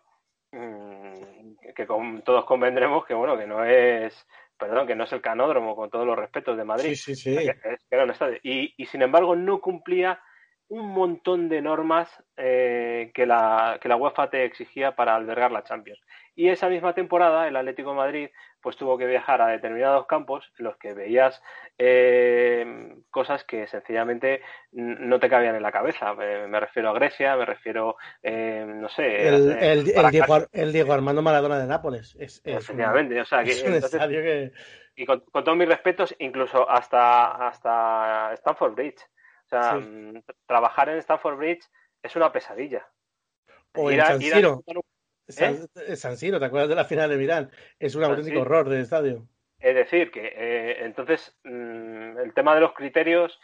[0.51, 5.21] mmm, que con, todos convendremos que bueno que no es perdón que no es el
[5.21, 7.55] canódromo con todos los respetos de Madrid que
[7.89, 10.19] era un estadio y, y sin embargo no cumplía
[10.67, 15.63] un montón de normas eh, que, la, que la UEFA te exigía para albergar la
[15.63, 15.99] Champions.
[16.35, 18.29] Y esa misma temporada el Atlético de Madrid
[18.61, 21.41] pues tuvo que viajar a determinados campos en los que veías
[21.77, 26.13] eh, cosas que sencillamente no te cabían en la cabeza.
[26.13, 29.27] Me, me refiero a Grecia, me refiero, eh, no sé...
[29.27, 32.15] El, el, el, Diego, el, Diego, Armando Maradona de Nápoles.
[32.19, 34.51] Es, es Efectivamente, un, o sea, que, es un entonces, que...
[34.95, 39.01] Y con, con, todos mis respetos, incluso hasta, hasta Stanford Bridge.
[39.45, 40.23] O sea, sí.
[40.47, 41.63] trabajar en Stanford Bridge
[42.01, 42.87] es una pesadilla.
[43.75, 44.63] O en San Siro.
[45.27, 45.95] ¿Eh?
[45.95, 47.51] San, Siro, ¿te acuerdas de la final de Milán?
[47.79, 49.27] Es un auténtico horror del estadio.
[49.59, 53.39] Es decir, que eh, entonces mm, el tema de los criterios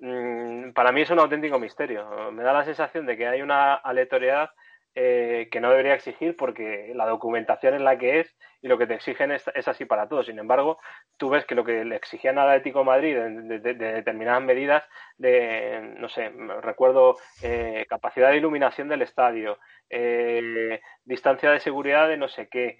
[0.00, 2.32] mm, para mí es un auténtico misterio.
[2.32, 4.50] Me da la sensación de que hay una aleatoriedad
[4.98, 8.86] eh, que no debería exigir porque la documentación es la que es y lo que
[8.86, 10.24] te exigen es, así para todos.
[10.24, 10.78] Sin embargo,
[11.18, 14.84] tú ves que lo que le exigían al Atlético Madrid de, determinadas medidas,
[15.18, 16.30] de, no sé,
[16.62, 19.58] recuerdo eh, capacidad de iluminación del estadio,
[19.90, 22.78] eh, distancia de seguridad de no sé qué,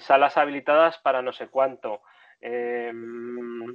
[0.00, 2.02] salas habilitadas para no sé cuánto.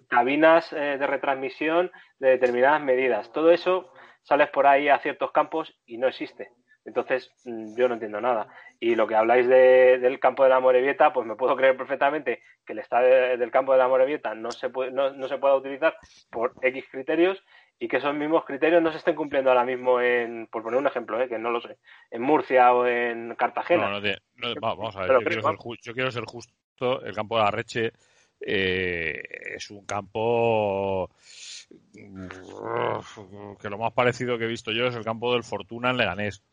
[0.08, 3.32] cabinas de retransmisión de determinadas medidas.
[3.32, 6.61] Todo eso sales por ahí a ciertos campos y no existe.
[6.86, 8.48] Entonces, mm, yo no entiendo nada.
[8.80, 12.74] Y lo que habláis del campo de la Morevieta, pues me puedo creer perfectamente que
[12.74, 15.96] el estadio del campo de la Morevieta no se, puede, no, se pueda utilizar
[16.32, 17.44] por X criterios
[17.78, 20.88] y que esos mismos criterios no se estén cumpliendo ahora mismo en, por poner un
[20.88, 21.28] ejemplo, ¿eh?
[21.28, 21.78] que no lo sé,
[22.12, 23.89] en Murcia o en Cartagena.
[23.89, 27.44] No, no, vamos a ver, yo, quiero ser yo, quiero ser justo, el campo de
[27.44, 27.91] la Reche
[28.39, 29.22] eh,
[29.56, 31.10] es un campo
[33.60, 36.44] que lo más parecido que he visto yo es el campo del Fortuna en Leganés.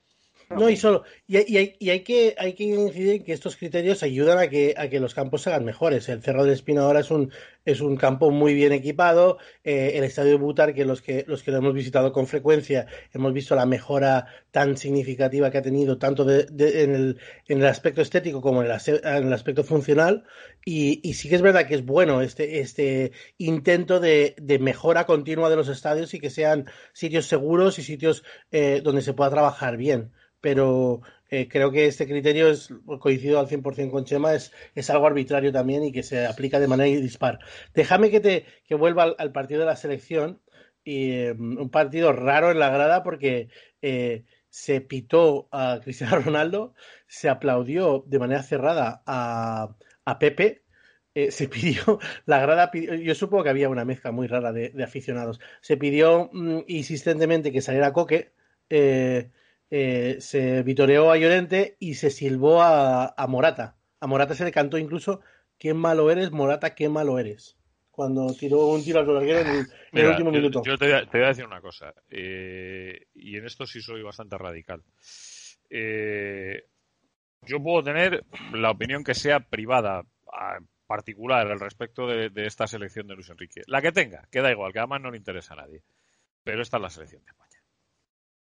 [0.50, 4.02] No, y solo, y, hay, y hay, que, hay que incidir en que estos criterios
[4.02, 6.08] ayudan a que, a que los campos se hagan mejores.
[6.08, 7.30] El Cerro del Espino ahora es un,
[7.66, 9.36] es un campo muy bien equipado.
[9.62, 12.86] Eh, el estadio de Butar, que los, que los que lo hemos visitado con frecuencia,
[13.12, 16.46] hemos visto la mejora tan significativa que ha tenido, tanto de,
[16.82, 20.24] en, el, en, el, aspecto estético como en el, en el aspecto funcional.
[20.64, 25.04] Y, y, sí que es verdad que es bueno este, este intento de, de, mejora
[25.04, 29.30] continua de los estadios y que sean sitios seguros y sitios eh, donde se pueda
[29.30, 32.70] trabajar bien pero eh, creo que este criterio es,
[33.00, 36.68] coincido al 100% con Chema, es, es algo arbitrario también y que se aplica de
[36.68, 37.38] manera dispar.
[37.74, 40.40] Déjame que, te, que vuelva al, partido de la selección,
[40.84, 43.48] y, em, un partido raro en la grada porque
[43.82, 46.74] eh, se pitó a Cristiano Ronaldo,
[47.06, 50.62] se aplaudió de manera cerrada a, a Pepe,
[51.14, 55.40] eh, se pidió, la grada yo supongo que había una mezcla muy rara de, aficionados,
[55.60, 58.32] se pidió mm, insistentemente que saliera Coque,
[58.70, 59.30] eh,
[59.70, 63.76] eh, se vitoreó a Llorente y se silbó a, Morata.
[64.00, 65.20] A Morata se le cantó incluso
[65.58, 67.56] qué malo eres, Morata, qué malo eres.
[67.90, 70.62] Cuando tiró un tiro al larguero en, el, último minuto.
[70.64, 74.84] Yo te, voy a decir una cosa, eh, y en esto sí soy bastante radical.
[75.68, 76.64] Eh,
[77.42, 80.04] yo puedo tener la opinión que sea privada,
[80.86, 83.62] particular, al respecto de, de, esta selección de Luis Enrique.
[83.66, 85.82] La que tenga, que da igual, que además no le interesa a nadie.
[86.44, 87.47] Pero esta es la selección de España.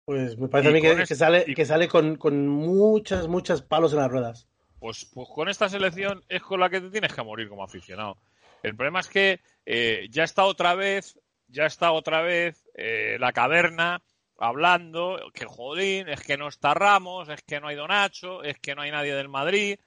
[0.08, 3.98] Pues me parece a mí que, sale, que sale con, con, muchas, muchas palos en
[3.98, 4.48] las ruedas.
[4.78, 8.16] Pues, pues con esta selección es con la que te tienes que morir como aficionado.
[8.62, 13.34] El problema es que eh, ya está otra vez, ya está otra vez eh, la
[13.34, 14.00] caverna
[14.38, 18.74] hablando que jodín, es que no está Ramos, es que no hay Donacho, es que
[18.74, 19.78] no hay nadie del Madrid.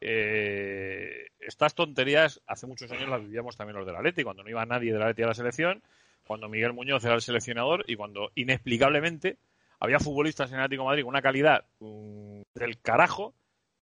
[0.00, 4.66] Eh, estas tonterías hace muchos años las vivíamos también los del Atleti, cuando no iba
[4.66, 5.80] nadie del Atleti a la selección,
[6.26, 9.38] cuando Miguel Muñoz era el seleccionador y cuando inexplicablemente
[9.80, 13.34] había futbolistas en el Atlético Madrid con una calidad mm, del carajo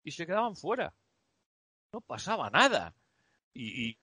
[0.04, 0.94] y se quedaban fuera.
[1.92, 2.94] No pasaba nada.
[3.52, 3.96] Y,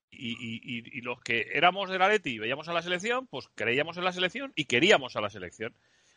[1.02, 4.52] los que éramos del Atleti y veíamos a la selección, pues creíamos en la selección
[4.56, 5.74] y queríamos a la selección.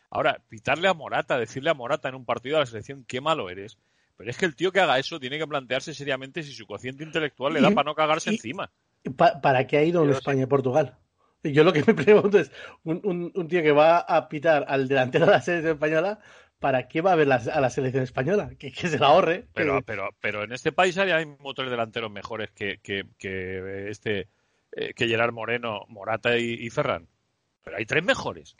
[0.09, 3.49] Ahora, pitarle a Morata, decirle a Morata en un partido de la selección qué malo
[3.49, 3.77] eres.
[4.17, 7.03] Pero es que el tío que haga eso tiene que plantearse seriamente si su cociente
[7.03, 8.69] intelectual le da para no cagarse encima.
[9.15, 10.97] ¿Para qué ha ido en España y Portugal?
[11.43, 12.51] Yo lo que me pregunto es,
[12.83, 16.19] un, un, tío que va a pitar al delantero de la selección española,
[16.59, 18.51] ¿para qué va a ver a la selección española?
[18.57, 19.47] Que, se la ahorre.
[19.53, 24.27] Pero, pero, pero en este país hay motores delanteros mejores que, que, este
[24.73, 27.07] eh, que Gerard Moreno, Morata y, Ferran.
[27.63, 28.55] Pero hay tres mejores.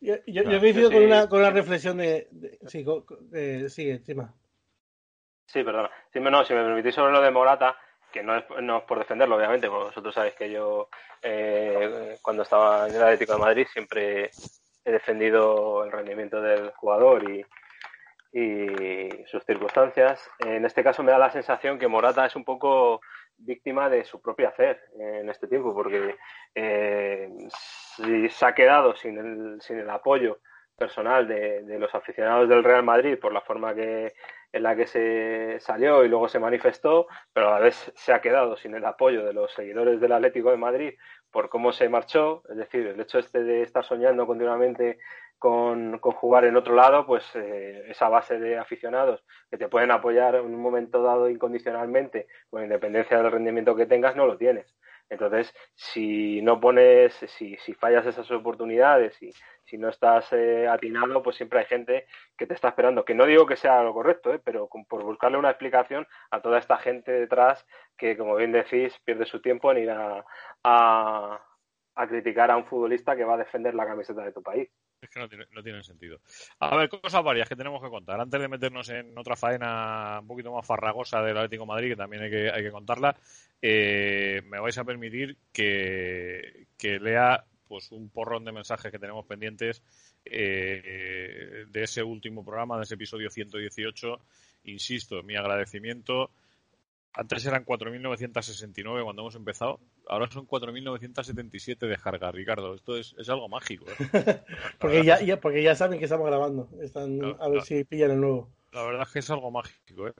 [0.00, 2.28] Yo, yo, yo coincido con, una, con una reflexión de...
[2.66, 2.84] sí,
[3.34, 4.34] eh, sigue, encima.
[5.46, 5.90] Sí, perdona.
[6.12, 7.76] Si me, no, si me permitís sobre lo de Morata,
[8.10, 10.88] que no es, no es por defenderlo, obviamente, porque vosotros sabéis que yo,
[11.22, 14.30] eh, cuando estaba en el Atlético de Madrid, siempre
[14.84, 17.44] he defendido el rendimiento del jugador y,
[18.32, 20.30] y sus circunstancias.
[20.38, 23.00] En este caso me da la sensación que Morata es un poco
[23.38, 26.16] víctima de su propio hacer en este tiempo, porque
[26.54, 27.28] eh,
[27.96, 30.38] si se ha quedado sin el, sin el apoyo
[30.76, 34.14] personal de, de, los aficionados del Real Madrid por la forma que
[34.52, 38.20] en la que se salió y luego se manifestó, pero a la vez se ha
[38.20, 40.94] quedado sin el apoyo de los seguidores del Atlético de Madrid
[41.30, 44.98] por cómo se marchó, es decir, el hecho este de estar soñando continuamente
[45.38, 50.34] con, jugar en otro lado, pues eh, esa base de aficionados que te pueden apoyar
[50.34, 54.66] en un momento dado incondicionalmente, con independencia del rendimiento que tengas, no lo tienes.
[55.10, 59.32] Entonces, si no pones, si, si fallas esas oportunidades y
[59.64, 62.06] si no estás eh, atinado, pues siempre hay gente
[62.38, 63.04] que te está esperando.
[63.04, 64.40] Que no digo que sea lo correcto, ¿eh?
[64.42, 69.26] pero por buscarle una explicación a toda esta gente detrás que, como bien decís, pierde
[69.26, 70.24] su tiempo en ir a,
[71.94, 74.70] a criticar a un futbolista que va a defender la camiseta de tu país.
[75.00, 76.20] Es que no tiene, no tiene sentido.
[76.58, 78.20] A ver, cosas varias que tenemos que contar.
[78.20, 81.96] Antes de meternos en otra faena un poquito más farragosa del Atlético de Madrid, que
[81.96, 83.16] también hay que, hay que contarla,
[83.62, 89.24] eh, me vais a permitir que, que, lea pues un porrón de mensajes que tenemos
[89.26, 89.82] pendientes
[90.24, 94.20] eh, de ese último programa, de ese episodio 118.
[94.64, 96.30] Insisto, mi agradecimiento
[97.12, 102.74] antes eran 4.969 cuando hemos empezado, ahora son 4.977 de carga, Ricardo.
[102.74, 103.86] Esto es, algo mágico.
[103.88, 104.42] ¿eh?
[104.78, 106.68] porque, ya, porque ya saben que estamos grabando.
[106.80, 108.50] Están a ver si pillan el nuevo.
[108.72, 110.08] La verdad es que es algo mágico.
[110.08, 110.12] ¿eh?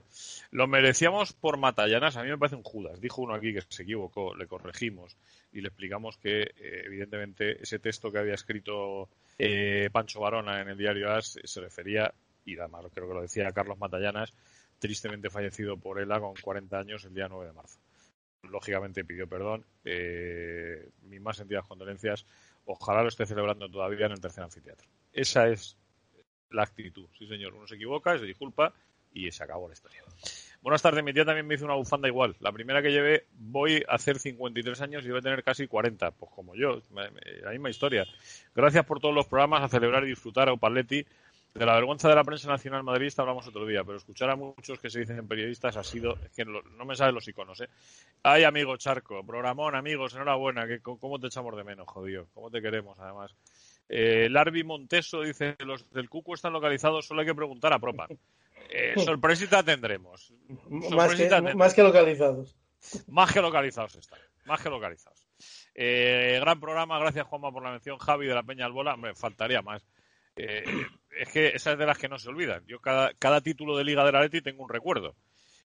[0.51, 2.17] Lo merecíamos por Matallanas.
[2.17, 2.99] A mí me parece un Judas.
[2.99, 5.15] Dijo uno aquí que se equivocó, le corregimos
[5.53, 10.69] y le explicamos que, eh, evidentemente, ese texto que había escrito eh, Pancho Barona en
[10.69, 12.13] el diario AS se refería,
[12.45, 14.33] y además creo que lo decía Carlos Matallanas,
[14.81, 17.79] tristemente fallecido por ELA con 40 años el día 9 de marzo.
[18.41, 19.63] Lógicamente pidió perdón.
[19.85, 22.25] Eh, mis más sentidas condolencias.
[22.65, 24.89] Ojalá lo esté celebrando todavía en el tercer anfiteatro.
[25.13, 25.77] Esa es
[26.49, 27.07] la actitud.
[27.17, 27.53] Sí, señor.
[27.53, 28.73] Uno se equivoca, se disculpa
[29.13, 30.01] y se acabó la historia.
[30.61, 32.35] Buenas tardes, mi tía también me hizo una bufanda igual.
[32.39, 36.09] La primera que llevé, voy a hacer 53 años y voy a tener casi 40.
[36.11, 38.07] Pues como yo, la misma historia.
[38.55, 41.05] Gracias por todos los programas, a celebrar y disfrutar a Upaletti
[41.53, 44.79] de la vergüenza de la prensa nacional madridista hablamos otro día, pero escuchar a muchos
[44.79, 47.69] que se dicen periodistas ha sido, es que no me saben los iconos, ¿eh?
[48.23, 52.27] Ay, amigo Charco, programón, amigos, enhorabuena, que, ¿cómo te echamos de menos, jodido?
[52.33, 53.35] ¿Cómo te queremos, además?
[53.89, 58.07] Eh, Larvi Monteso dice, los del Cucu están localizados, solo hay que preguntar a Propan.
[58.69, 60.33] Eh, sorpresita tendremos.
[60.69, 62.55] más, que, más que localizados.
[63.07, 65.27] Más que localizados están, más que localizados.
[65.75, 69.61] Eh, gran programa, gracias Juanma por la mención, Javi de la Peña Albola, hombre, faltaría
[69.61, 69.83] más.
[70.35, 70.63] Eh,
[71.17, 72.65] es que esa es de las que no se olvidan.
[72.67, 75.15] Yo cada, título de Liga de la Leti tengo un recuerdo.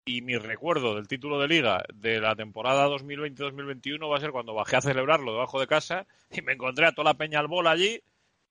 [0.06, 4.54] Y mi recuerdo del título de Liga de la temporada 2020-2021 va a ser cuando
[4.54, 7.66] bajé a celebrarlo debajo de casa y me encontré a toda la peña al bol
[7.66, 8.04] allí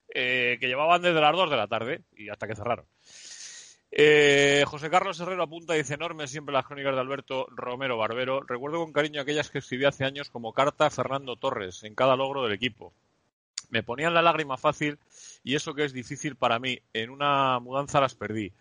[0.08, 2.86] eh, que llevaban desde las 2 de la tarde y hasta que cerraron.
[3.92, 8.40] Eh, José Carlos Herrero apunta dice enorme siempre las crónicas de Alberto Romero Barbero.
[8.40, 12.16] Recuerdo con cariño aquellas que escribí hace años como carta a Fernando Torres en cada
[12.16, 12.92] logro del equipo
[13.70, 14.98] me ponían la lágrima fácil
[15.42, 16.80] y eso que es difícil para mí.
[16.92, 18.52] En una mudanza las perdí.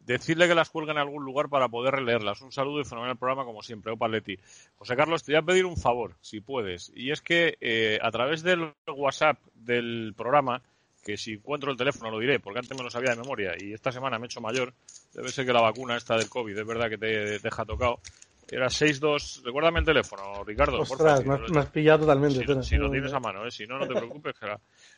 [0.00, 2.40] Decirle que las cuelga en algún lugar para poder releerlas.
[2.40, 3.92] Un saludo y fenomenal programa como siempre.
[3.92, 4.38] Opa Leti.
[4.76, 6.92] José Carlos, te voy a pedir un favor, si puedes.
[6.94, 10.62] Y es que eh, a través del WhatsApp del programa,
[11.06, 13.72] que si encuentro el teléfono lo diré, porque antes me lo sabía de memoria y
[13.72, 14.74] esta semana me he hecho mayor,
[15.14, 18.00] debe ser que la vacuna esta del COVID es verdad que te deja tocado.
[18.48, 19.42] Era 62.
[19.44, 20.80] Recuérdame el teléfono, Ricardo.
[20.80, 22.62] Ostras, me, has, pillado totalmente.
[22.62, 23.50] Si, lo tienes a mano, ¿eh?
[23.50, 24.34] si no, no te preocupes.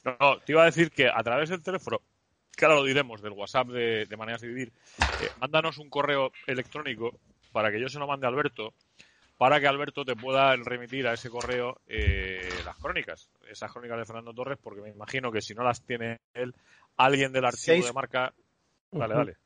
[0.05, 2.03] No, no, te iba a decir que a través del teléfono,
[2.55, 4.73] que ahora lo diremos, del WhatsApp de, de Maneras de Vivir,
[5.23, 7.19] eh, mándanos un correo electrónico
[7.53, 8.75] para que yo se lo mande a Alberto,
[9.39, 14.05] para que Alberto te pueda remitir a ese correo eh, las crónicas, esas crónicas de
[14.05, 16.55] Fernando Torres, porque me imagino que si no las tiene él,
[16.99, 18.35] alguien del archivo de marca.
[18.91, 19.37] Dale, dale.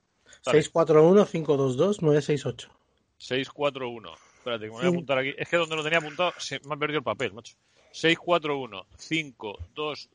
[0.45, 0.63] dale.
[0.63, 2.82] 641-522-968.
[3.23, 4.15] 641.
[4.39, 5.33] Espérate, que me voy a apuntar aquí.
[5.39, 7.55] Es que donde lo tenía apuntado se me ha perdido el papel, macho.
[7.93, 10.11] 641 522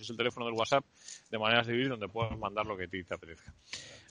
[0.00, 0.82] es el teléfono del WhatsApp
[1.30, 3.52] de maneras de vivir donde puedes mandar lo que te, apetezca.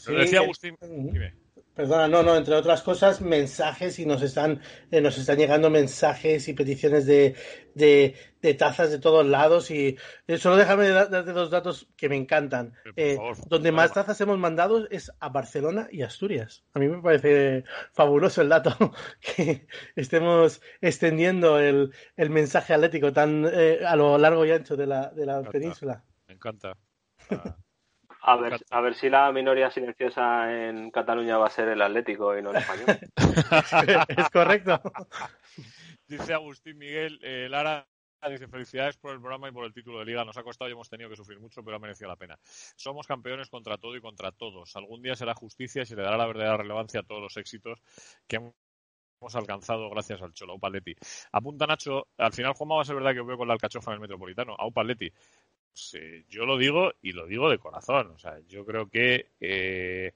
[0.05, 0.77] Lo decía Agustín.
[0.79, 1.33] Dime.
[1.75, 4.61] Perdona, no, no, entre otras cosas, mensajes y nos están,
[4.91, 7.35] eh, nos están llegando mensajes y peticiones de,
[7.73, 12.15] de, de tazas de todos lados y eh, solo déjame darte dos datos que me
[12.15, 12.75] encantan.
[12.95, 16.63] Eh, donde más tazas hemos mandado es a Barcelona y Asturias.
[16.75, 18.75] A mí me parece fabuloso el dato
[19.35, 25.10] que estemos extendiendo el, el mensaje atlético tan a lo largo y ancho de la,
[25.10, 26.04] de la península.
[26.27, 26.77] Me encanta.
[28.26, 32.38] A ver, a ver si la minoría silenciosa en Cataluña va a ser el Atlético
[32.38, 32.98] y no el español.
[34.17, 34.82] es correcto.
[36.08, 37.86] Dice Agustín Miguel, eh, Lara
[38.30, 40.24] dice felicidades por el programa y por el título de liga.
[40.24, 42.40] Nos ha costado y hemos tenido que sufrir mucho, pero ha merecido la pena.
[42.78, 44.74] Somos campeones contra todo y contra todos.
[44.78, 47.82] Algún día será justicia y se le dará la verdadera relevancia a todos los éxitos
[48.26, 50.96] que hemos alcanzado gracias al Cholo, Aupaletti.
[51.32, 53.96] Apunta Nacho, al final Juanma va a ser verdad que veo con la alcachofa en
[53.96, 54.56] el Metropolitano.
[55.74, 58.12] Aupaletti, yo lo digo y lo digo de corazón.
[58.12, 60.13] O sea, yo creo que eh,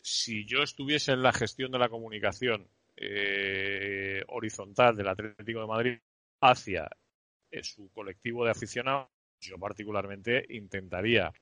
[0.00, 5.98] si yo estuviese en la gestión de la comunicación eh, horizontal del Atlético de Madrid
[6.40, 6.88] hacia
[7.50, 9.08] eh, su colectivo de aficionados,
[9.40, 11.32] yo particularmente intentaría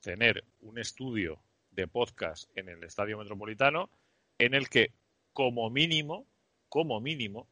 [0.00, 1.40] tener un estudio
[1.70, 3.88] de podcast en el Estadio Metropolitano
[4.38, 4.92] en el que,
[5.32, 6.26] como mínimo,
[6.68, 7.46] como mínimo,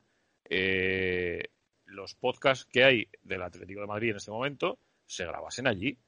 [0.49, 1.45] eh,
[1.85, 4.79] los podcasts que hay del Atlético de Madrid en este momento
[5.11, 5.99] se grabasen allí.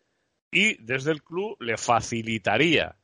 [0.50, 2.96] Y desde el club le facilitaría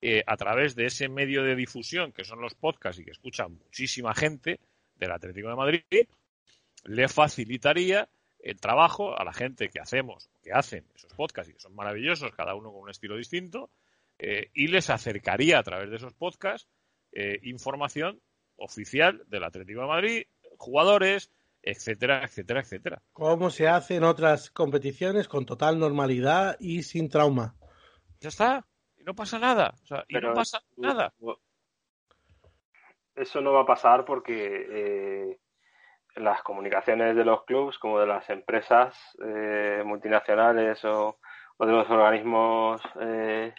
[0.00, 3.48] eh, a través de ese medio de difusión que son los podcasts y que escucha
[3.48, 4.60] muchísima gente
[4.96, 6.08] del Atlético de Madrid,
[6.84, 8.08] le facilitaría
[8.40, 12.32] el trabajo a la gente que hacemos, que hacen esos podcasts y que son maravillosos,
[12.32, 13.70] cada uno con un estilo distinto,
[14.18, 16.68] eh, y les acercaría a través de esos podcasts
[17.12, 18.20] eh, información
[18.56, 20.26] oficial del Atlético de Madrid,
[20.56, 21.30] jugadores,
[21.68, 23.02] etcétera, etcétera, etcétera.
[23.12, 27.56] ¿Cómo se hace en otras competiciones con total normalidad y sin trauma?
[28.20, 28.64] Ya está,
[28.96, 31.12] y no pasa nada, o sea, y no pasa nada.
[33.14, 35.38] Eso no va a pasar porque eh,
[36.16, 41.18] las comunicaciones de los clubes como de las empresas eh, multinacionales o,
[41.58, 43.52] de los organismos eh,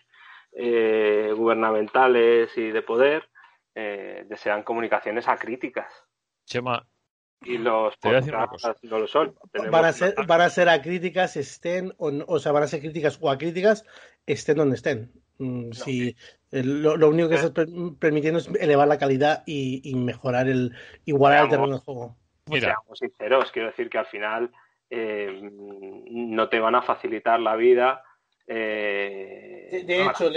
[1.35, 3.29] gubernamentales y de poder
[3.75, 5.89] desean comunicaciones acríticas.
[6.43, 6.85] Chema,
[7.41, 7.93] y los
[8.83, 9.35] no lo son.
[9.71, 13.17] Van a, ser, van a ser acríticas, estén o, o sea, van a ser críticas
[13.21, 13.85] o acríticas,
[14.25, 15.11] estén donde estén.
[15.37, 16.15] Mm, si
[16.51, 17.65] lo, único que se está
[17.97, 20.73] permitiendo es elevar la calidad y, mejorar el
[21.05, 22.17] igualar el terreno de juego.
[22.47, 22.75] Mira.
[22.75, 24.51] Seamos sinceros, quiero decir que al final
[24.89, 28.03] eh, no te van a facilitar la vida.
[28.47, 30.29] Eh, de, hecho,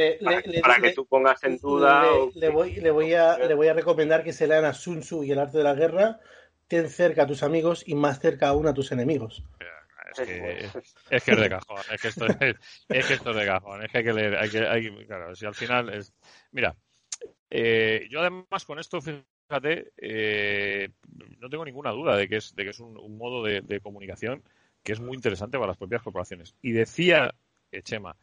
[0.62, 2.04] para, que tú pongas en duda.
[2.34, 5.24] Le, voy, le, voy a, le voy a recomendar que se lean a Sun Tzu
[5.24, 6.20] y el arte de la guerra
[6.72, 9.44] ten cerca a tus amigos y más cerca aún a tus enemigos.
[10.10, 10.70] Es que,
[11.10, 12.56] es que es de cajón, es que esto es,
[12.88, 15.34] es que esto es de cajón, es que hay que leer, hay que, hay, claro,
[15.34, 16.14] si al final es,
[16.50, 16.74] mira,
[17.50, 20.88] eh, yo además con esto, fíjate, eh,
[21.38, 24.42] no tengo ninguna duda de que es, de que es un, modo de, de, comunicación
[24.82, 26.54] que es muy interesante para las propias corporaciones.
[26.62, 27.34] Y decía
[27.70, 28.16] eh, Chema,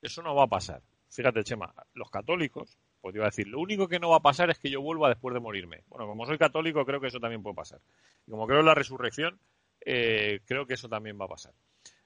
[0.00, 0.80] eso no va a pasar.
[1.08, 4.50] Fíjate, Chema, los católicos pues iba a decir, lo único que no va a pasar
[4.50, 5.84] es que yo vuelva después de morirme.
[5.86, 7.78] Bueno, como soy católico, creo que eso también puede pasar.
[8.26, 9.38] Y como creo en la resurrección,
[9.84, 11.52] eh, creo que eso también va a pasar.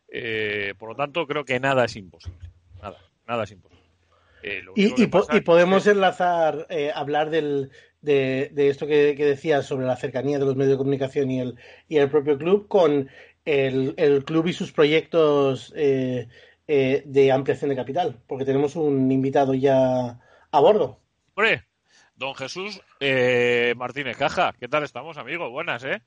[0.09, 2.51] Eh, por lo tanto, creo que nada es imposible.
[2.82, 3.82] Nada, nada es imposible.
[4.42, 7.70] Eh, y, podemos enlazar, hablar del,
[8.03, 11.55] de, esto que, decías sobre la cercanía de los medios de comunicación y el,
[11.88, 13.09] y el propio club con
[13.46, 20.20] el, el club y sus proyectos de ampliación de capital, porque tenemos un invitado ya
[20.53, 20.98] a bordo.
[21.34, 21.64] Hombre,
[22.16, 25.51] don Jesús eh, Martínez Caja, ¿qué tal estamos, amigo?
[25.51, 26.03] Buenas, ¿eh?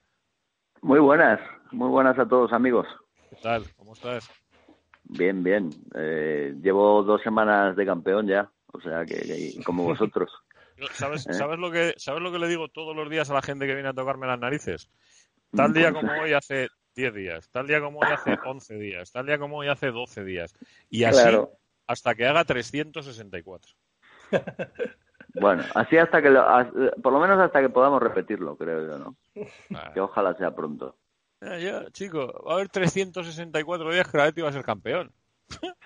[0.82, 1.39] Muy buenas,
[1.72, 2.88] muy buenas a todos, amigos.
[3.30, 3.64] ¿Qué tal?
[3.78, 4.30] ¿Cómo estás?
[5.06, 5.70] Bien, bien.
[5.96, 10.30] Eh, llevo dos semanas de campeón ya, o sea que, como vosotros.
[10.91, 11.34] ¿Sabes, ¿Eh?
[11.34, 13.76] ¿sabes, lo que, ¿Sabes lo que le digo todos los días a la gente que
[13.76, 14.89] viene a tocarme las narices?
[15.56, 19.26] Tal día como hoy hace 10 días, tal día como hoy hace 11 días, tal
[19.26, 20.54] día como hoy hace 12 días.
[20.89, 21.30] Y así
[21.88, 23.74] hasta que haga 364.
[25.36, 26.30] Bueno, así hasta que,
[27.02, 29.16] por lo menos hasta que podamos repetirlo, creo yo, ¿no?
[29.94, 30.96] Que ojalá sea pronto.
[31.42, 35.12] Ya, chico, va a haber 364 días que la Leti va a ser campeón.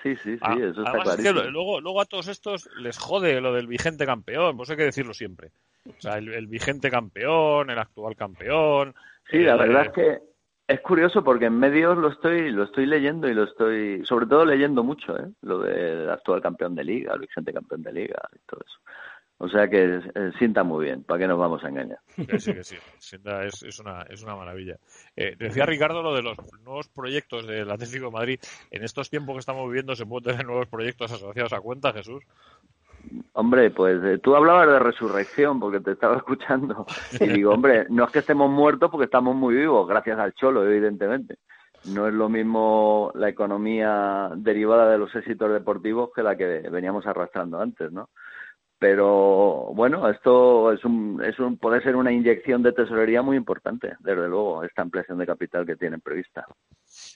[0.04, 1.42] Sí, sí, sí, ah, eso está clarísimo.
[1.44, 5.14] luego, luego a todos estos les jode lo del vigente campeón, pues hay que decirlo
[5.14, 5.52] siempre.
[5.86, 8.96] O sea, el, vigente campeón, el actual campeón.
[9.30, 10.20] Sí, la verdad es que
[10.68, 14.46] es curioso porque en medios lo estoy lo estoy leyendo y lo estoy sobre todo
[14.46, 15.32] leyendo mucho, ¿eh?
[15.42, 18.80] Lo del actual campeón de liga, el vigente campeón de liga y todo eso.
[19.40, 22.00] O sea que eh, sienta muy bien, ¿para qué nos vamos a engañar?
[22.40, 24.78] Sí, sí, sienta, es, es, una, es una maravilla.
[25.16, 28.40] Eh, decía Ricardo lo de los nuevos proyectos del Atlético de Madrid.
[28.72, 32.24] En estos tiempos que estamos viviendo, ¿se pueden tener nuevos proyectos asociados a cuenta, Jesús?
[33.34, 36.86] Hombre, pues eh, tú hablabas de resurrección porque te estaba escuchando.
[37.20, 40.66] Y digo, hombre, no es que estemos muertos porque estamos muy vivos, gracias al Cholo,
[40.66, 41.38] evidentemente.
[41.86, 47.06] No es lo mismo la economía derivada de los éxitos deportivos que la que veníamos
[47.06, 48.10] arrastrando antes, ¿no?
[48.80, 53.96] Pero bueno, esto es un, es un, puede ser una inyección de tesorería muy importante,
[54.00, 56.46] desde luego, esta ampliación de capital que tienen prevista.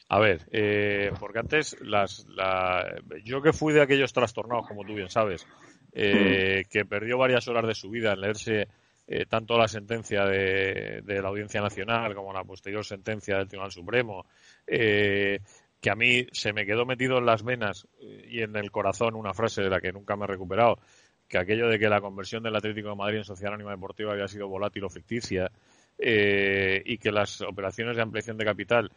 [0.09, 2.83] A ver, eh, porque antes las, la,
[3.23, 5.45] yo que fui de aquellos trastornados, como tú bien sabes,
[5.93, 8.67] eh, que perdió varias horas de su vida en leerse
[9.07, 14.25] eh, tanto la sentencia de, la Audiencia Nacional como la posterior sentencia del Tribunal Supremo,
[14.65, 15.39] eh,
[15.81, 19.33] que a mí se me quedó metido en las venas y en el corazón una
[19.33, 20.79] frase de la que nunca me he recuperado,
[21.27, 24.29] que aquello de que la conversión del Atlético de Madrid en Sociedad Anónima Deportiva había
[24.29, 25.51] sido volátil o ficticia
[25.97, 28.91] y que las operaciones de ampliación de capital,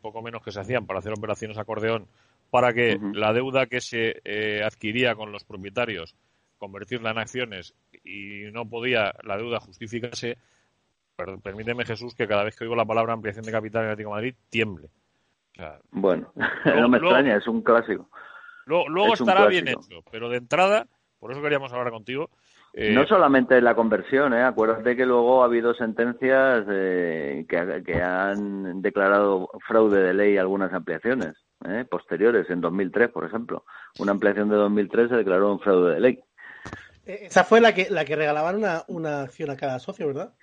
[0.00, 2.06] poco menos que se hacían para hacer operaciones acordeón,
[2.50, 4.22] para que la deuda que se
[4.64, 6.16] adquiría con los propietarios
[6.58, 10.38] convertirla en acciones y no podía la deuda justificarse,
[11.42, 14.14] permíteme Jesús que cada vez que oigo la palabra ampliación de capital en Atlético de
[14.14, 14.88] Madrid tiemble.
[15.90, 16.32] Bueno,
[16.64, 18.08] no me extraña, es un clásico.
[18.66, 20.86] Luego, estará bien hecho, pero de entrada,
[21.18, 22.30] por eso queríamos hablar contigo.
[22.74, 24.42] Eh, no solamente la conversión, ¿eh?
[24.42, 31.34] acuérdate que luego ha habido sentencias eh, que, han declarado fraude de ley algunas ampliaciones
[31.64, 31.86] ¿eh?
[31.90, 33.64] posteriores, en 2003, por ejemplo.
[33.98, 36.20] Una ampliación de 2003 se declaró un fraude de ley.
[37.08, 40.34] Esa fue la que, la que regalaban una, una acción a cada socio, ¿verdad?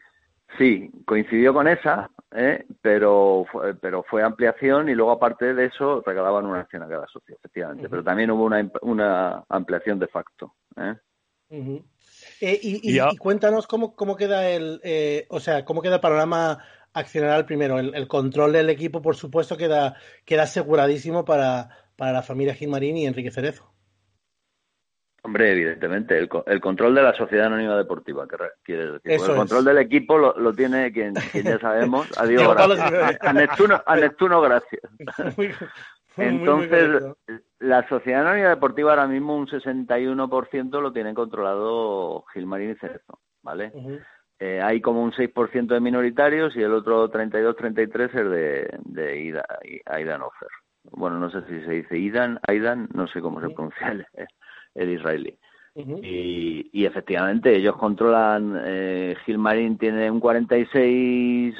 [0.58, 2.66] Sí, coincidió con esa, ¿eh?
[2.82, 3.46] pero,
[3.82, 7.90] pero fue ampliación y luego aparte de eso regalaban una acción a cada socio, efectivamente.
[7.90, 10.56] Pero también hubo una, una ampliación de facto.
[10.78, 10.96] ¿eh?
[12.42, 14.82] Eh, y, cuéntanos cómo, cómo queda el,
[15.30, 16.64] o sea, cómo queda el panorama
[16.94, 17.80] accionario primero.
[17.80, 23.06] El, control del equipo, por supuesto, queda, queda aseguradísimo para, para la familia Gilmarín y
[23.06, 23.75] Enrique Cerezo.
[25.26, 29.12] Hombre, evidentemente, el, el, control de la sociedad anónima deportiva, que quiere decir.
[29.14, 32.08] el control del equipo lo, tiene quien, ya sabemos.
[32.20, 33.18] Adiós, gracias.
[33.22, 34.84] A, Neptuno, a Neptuno, gracias.
[36.18, 37.02] Entonces,
[37.58, 43.72] la sociedad anónima deportiva ahora mismo un 61% lo tienen controlado Gilmarín y Cerezo, ¿vale?
[44.40, 49.44] eh, hay como un 6% de minoritarios y el otro 32-33 es de, de Ida,
[49.88, 50.50] Aidan Offer.
[50.92, 54.06] Bueno, no sé si se dice Idan, Aidan, no sé cómo se pronuncia el,
[54.76, 55.38] el israelí.
[55.76, 61.54] y, y, efectivamente, ellos controlan, eh, Gilmarín tiene un 46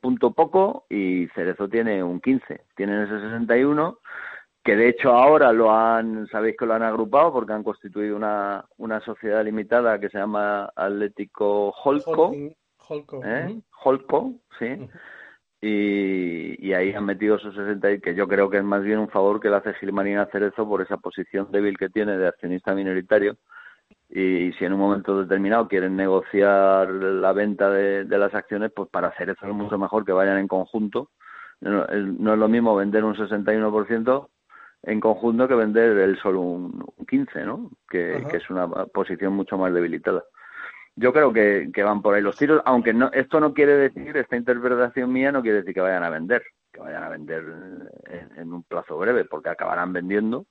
[0.00, 2.62] punto poco y Cerezo tiene un 15.
[2.76, 3.98] Tienen ese 61,
[4.62, 8.64] que de hecho ahora lo han, sabéis que lo han agrupado porque han constituido una,
[8.78, 12.32] una sociedad limitada que se llama Atlético Holco.
[12.88, 13.20] Holco.
[13.24, 13.60] ¿eh?
[13.84, 14.88] Holco, sí
[15.62, 19.40] y, ahí han metido esos 60 que yo creo que es más bien un favor
[19.40, 23.36] que le hace Gilmarín a Cerezo por esa posición débil que tiene de accionista minoritario
[24.08, 29.12] y si en un momento determinado quieren negociar la venta de, las acciones, pues para
[29.16, 31.10] Cerezo es mucho mejor que vayan en conjunto.
[31.60, 34.28] No, es lo mismo vender un 61%
[34.84, 37.70] en conjunto que vender el solo un, 15, ¿no?
[37.88, 40.24] que es una posición mucho más debilitada
[40.96, 44.36] yo creo que, van por ahí los tiros, aunque no, esto no quiere decir, esta
[44.36, 47.44] interpretación mía no quiere decir que vayan a vender, que vayan a vender
[48.36, 50.46] en, un plazo breve, porque acabarán vendiendo,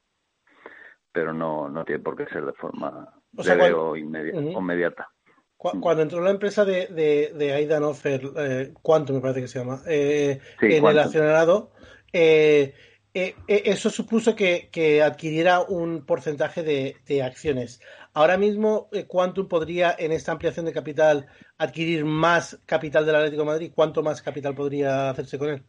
[1.11, 5.09] pero no, no tiene por qué ser de forma breve o, inmediata.
[5.57, 9.59] Cuando entró la empresa de, de, de Aidan Offer, eh, ¿cuánto me parece que se
[9.59, 9.81] llama?
[9.87, 11.73] Eh, en el accionariado,
[12.13, 12.73] eh,
[13.13, 17.81] eh, eso supuso que, que, adquiriera un porcentaje de, de acciones.
[18.13, 23.43] Ahora mismo, eh, ¿Quantum podría en esta ampliación de capital adquirir más capital del Atlético
[23.43, 23.71] de Madrid?
[23.73, 25.63] ¿Cuánto más capital podría hacerse con él?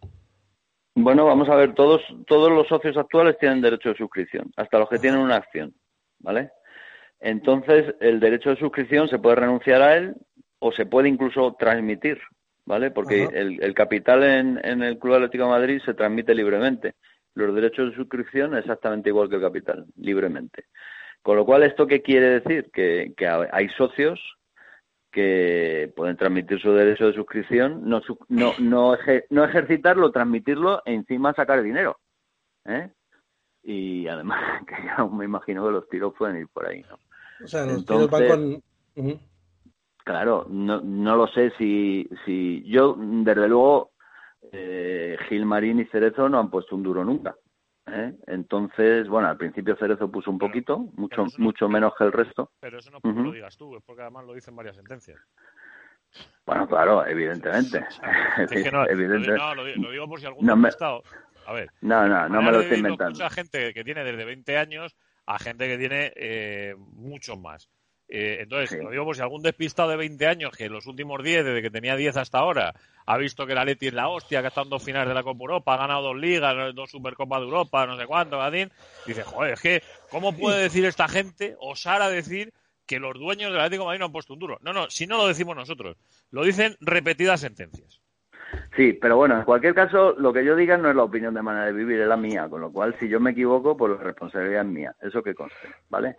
[0.95, 4.89] Bueno, vamos a ver, todos, todos los socios actuales tienen derecho de suscripción, hasta los
[4.89, 5.75] que tienen una acción,
[6.19, 6.51] ¿vale?
[7.21, 10.17] Entonces, el derecho de suscripción se puede renunciar a él
[10.59, 12.19] o se puede incluso transmitir,
[12.65, 12.91] ¿vale?
[12.91, 16.95] Porque el, capital en, en, el Club Atlético de Madrid se transmite libremente.
[17.35, 20.65] Los derechos de suscripción exactamente igual que el capital, libremente.
[21.23, 22.71] Con lo cual, ¿esto qué quiere decir?
[22.73, 23.15] Que,
[23.53, 24.19] hay socios
[25.11, 28.97] que pueden transmitir su derecho de suscripción, no, no, no,
[29.31, 31.99] no ejercitarlo, transmitirlo e encima sacar dinero.
[32.65, 32.91] ¿eh?
[33.63, 36.85] Y además, que ya me imagino que los tiros pueden ir por ahí.
[36.89, 36.99] ¿no?
[37.45, 38.63] O sea, los tiros van con...
[40.05, 43.93] Claro, no, no lo sé si, si yo, desde luego,
[44.51, 47.37] eh, Gilmarín y Cerezo no han puesto un duro nunca.
[47.87, 48.15] ¿Eh?
[48.27, 52.53] Entonces, bueno, al principio Cerezo puso un poquito, mucho mucho menos que el resto.
[52.61, 55.21] Pero eso no porque lo digas tú, es porque además lo dicen varias sentencias.
[56.45, 57.81] Bueno, claro, evidentemente.
[58.73, 61.03] no, Lo, digo, por si algún no estado.
[61.47, 61.71] A ver.
[61.81, 63.13] No, no, no me lo estoy inventando.
[63.13, 67.71] Mucha gente que tiene desde 20 años a gente que tiene eh, muchos más.
[68.09, 71.23] Eh, entonces, lo digo por si algún despistado de 20 años, que en los últimos
[71.23, 72.75] 10, desde que tenía 10 hasta ahora,
[73.13, 75.25] ha visto que la Leti es la hostia, que estado en dos finales de la
[75.25, 78.71] Copa Europa, ha ganado dos ligas, dos Supercopas de Europa, no sé cuánto, Gadín,
[79.05, 82.53] dice, joder, es que, ¿cómo puede decir esta gente, osar a decir
[82.87, 84.59] que los dueños del Atlético de Madrid no han puesto un duro?
[84.63, 85.97] No, no, si no lo decimos nosotros,
[86.31, 88.01] lo dicen repetidas sentencias.
[88.77, 91.43] Sí, pero bueno, en cualquier caso, lo que yo diga no es la opinión de
[91.43, 94.05] manera de vivir, es la mía, con lo cual, si yo me equivoco, pues la
[94.05, 96.15] responsabilidad es mía, eso que conste, ¿vale?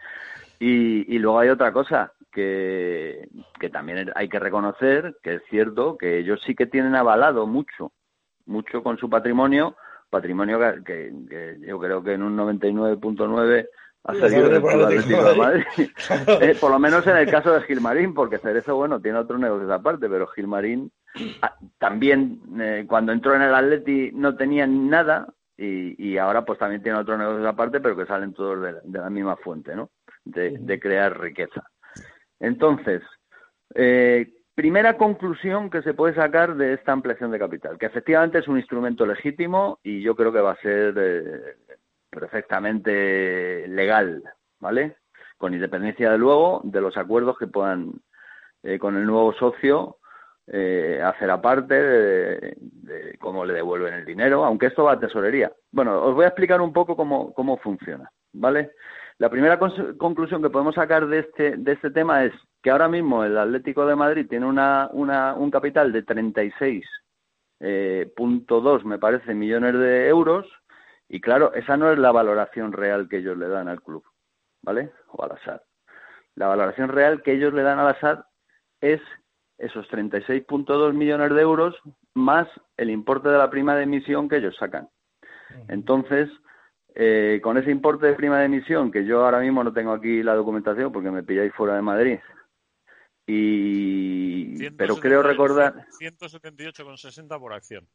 [0.60, 3.30] Y, y luego hay otra cosa que,
[3.60, 7.92] que también hay que reconocer, que es cierto, que ellos sí que tienen avalado mucho,
[8.46, 9.76] mucho con su patrimonio,
[10.10, 13.68] patrimonio que, que, yo creo que en un 99.9
[14.04, 15.64] ha salido del Atlético de Madrid.
[16.42, 19.70] Eh, por lo menos en el caso de Gilmarín, porque Cerezo, bueno, tiene otros negocios
[19.70, 20.92] aparte, pero Gilmarín
[21.42, 26.58] ah, también eh, cuando entró en el Atleti no tenía nada y, y ahora pues
[26.58, 29.92] también tiene otros negocios aparte, pero que salen todos de, de la misma fuente, ¿no?
[30.26, 31.64] de, crear riqueza.
[32.42, 33.02] Entonces,
[33.76, 38.48] eh, primera conclusión que se puede sacar de esta ampliación de capital, que efectivamente es
[38.48, 41.56] un instrumento legítimo y yo creo que va a ser eh,
[42.10, 44.24] perfectamente legal,
[44.60, 44.98] ¿vale?
[45.38, 47.94] Con independencia de luego de los acuerdos que puedan
[48.64, 49.98] eh, con el nuevo socio
[50.48, 55.52] eh, hacer aparte de, de, cómo le devuelven el dinero, aunque esto va a tesorería.
[55.72, 58.72] Bueno, os voy a explicar un poco cómo, cómo funciona, ¿vale?
[59.22, 63.24] La primera conclusión que podemos sacar de este, de este tema es que ahora mismo
[63.24, 66.82] el Atlético de Madrid tiene una, una, un capital de 36.2,
[67.60, 68.12] eh,
[68.84, 70.48] me parece, millones de euros,
[71.08, 74.04] y claro, esa no es la valoración real que ellos le dan al club,
[74.64, 74.92] ¿vale?
[75.10, 75.62] O al SAD.
[76.34, 78.24] La valoración real que ellos le dan al SAD
[78.80, 79.02] es
[79.60, 81.76] esos 36.2 millones de euros
[82.16, 84.90] más el importe de la prima de emisión que ellos sacan.
[85.68, 86.28] Entonces,
[86.96, 90.24] eh, con ese importe de prima de emisión, que yo ahora mismo no tengo aquí
[90.24, 92.20] la documentación porque me pilláis fuera de Madrid,
[93.28, 97.88] y pero creo recordar 178,60 por acción.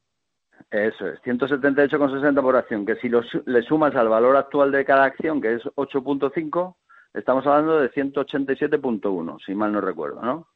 [0.71, 5.05] Eso es, 178,60 por acción, que si lo, le sumas al valor actual de cada
[5.05, 6.77] acción, que es 8.5,
[7.13, 10.49] estamos hablando de 187.1, si mal no recuerdo, ¿no?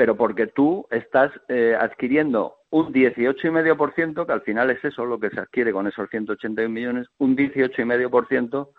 [0.01, 5.29] pero porque tú estás eh, adquiriendo un 18,5%, que al final es eso lo que
[5.29, 8.71] se adquiere con esos 181 millones, un 18,5%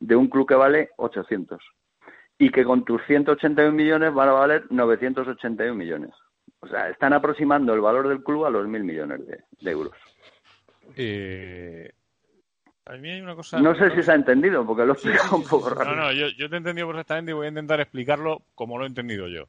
[0.00, 1.62] de un club que vale 800
[2.36, 6.10] y que con tus 181 millones van a valer 981 millones.
[6.60, 9.94] O sea, están aproximando el valor del club a los mil millones de, euros.
[10.94, 11.90] Eh,
[12.84, 13.58] a mí hay una cosa...
[13.60, 15.96] No sé si se ha entendido, porque lo he explicado un poco rápido.
[15.96, 18.84] No, no, yo, yo te he entendido perfectamente y voy a intentar explicarlo como lo
[18.84, 19.46] he entendido yo.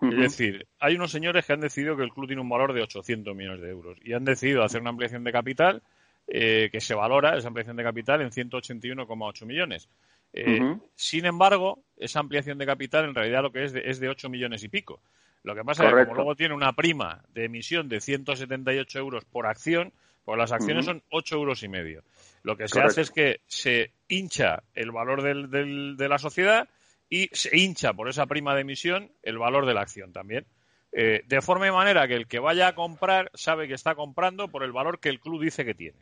[0.00, 2.82] Es decir, hay unos señores que han decidido que el club tiene un valor de
[2.82, 5.82] 800 millones de euros y han decidido hacer una ampliación de capital
[6.28, 9.88] eh, que se valora, esa ampliación de capital, en 181,8 millones.
[10.32, 14.08] Eh, sin embargo, esa ampliación de capital en realidad lo que es de, es de
[14.08, 15.00] 8 millones y pico.
[15.42, 19.24] Lo que pasa es que como luego tiene una prima de emisión de 178 euros
[19.24, 19.92] por acción,
[20.24, 22.02] pues las acciones son 8 euros y medio.
[22.42, 26.68] Lo que se hace es que se hincha el valor de la sociedad
[27.08, 30.46] y se hincha por esa prima de emisión el valor de la acción también.
[30.92, 34.48] Eh, de forma y manera que el que vaya a comprar sabe que está comprando
[34.48, 35.98] por el valor que el club dice que tiene.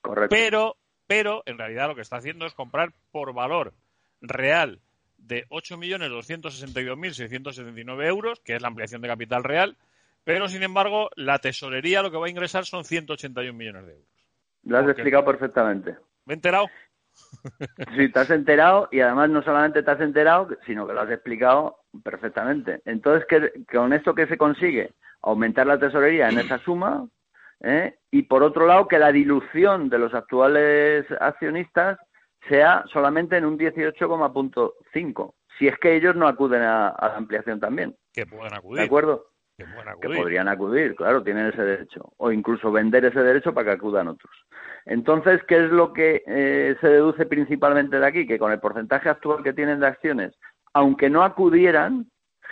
[0.00, 0.34] Correcto.
[0.34, 3.74] Pero, pero en realidad lo que está haciendo es comprar por valor
[4.22, 4.80] real
[5.18, 9.76] de 8.262.679 euros, que es la ampliación de capital real,
[10.24, 14.08] pero sin embargo la tesorería lo que va a ingresar son 181 millones de euros.
[14.64, 15.96] Lo has explicado perfectamente.
[16.24, 16.66] ¿Me he enterado?
[17.96, 21.10] Sí, te has enterado y además no solamente te has enterado, sino que lo has
[21.10, 22.80] explicado perfectamente.
[22.84, 24.92] Entonces, ¿qué, ¿con esto qué se consigue?
[25.22, 27.06] Aumentar la tesorería en esa suma
[27.60, 27.96] ¿eh?
[28.10, 31.98] y, por otro lado, que la dilución de los actuales accionistas
[32.48, 37.94] sea solamente en un 18,5, si es que ellos no acuden a, la ampliación también.
[38.12, 38.80] Que pueden acudir.
[38.80, 39.26] ¿De acuerdo?
[39.58, 39.66] Que,
[40.00, 42.14] que podrían acudir, claro, tienen ese derecho.
[42.16, 44.32] O incluso vender ese derecho para que acudan otros.
[44.86, 48.26] Entonces, ¿qué es lo que eh, se deduce principalmente de aquí?
[48.26, 50.34] Que con el porcentaje actual que tienen de acciones,
[50.72, 52.10] aunque no acudieran,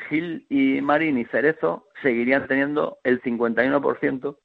[0.09, 4.37] Gil y Marín y Cerezo seguirían teniendo el 51%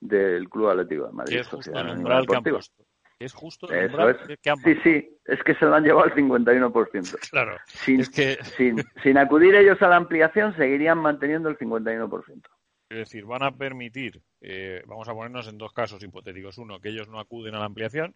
[0.00, 1.38] del Club Atlético de Madrid.
[1.38, 1.78] es justo que
[2.36, 2.84] han puesto.
[3.18, 3.90] Es justo el
[4.64, 7.18] Sí, sí, es que se lo han llevado al 51%.
[7.30, 7.56] Claro.
[7.66, 8.36] Sin, es que...
[8.56, 12.42] sin, sin acudir ellos a la ampliación, seguirían manteniendo el 51%.
[12.88, 16.58] Es decir, van a permitir, eh, vamos a ponernos en dos casos hipotéticos.
[16.58, 18.14] Uno, que ellos no acuden a la ampliación,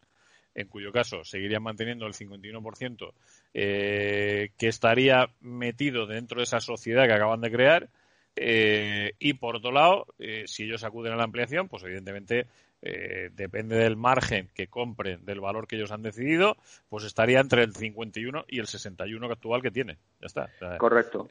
[0.54, 3.12] en cuyo caso seguirían manteniendo el 51%
[3.54, 7.88] eh, que estaría metido dentro de esa sociedad que acaban de crear.
[8.36, 12.46] Eh, y por otro lado, eh, si ellos acuden a la ampliación, pues evidentemente
[12.80, 16.56] eh, depende del margen que compren, del valor que ellos han decidido,
[16.88, 19.98] pues estaría entre el 51 y el 61 actual que tiene.
[20.20, 20.78] Ya está.
[20.78, 21.28] correcto.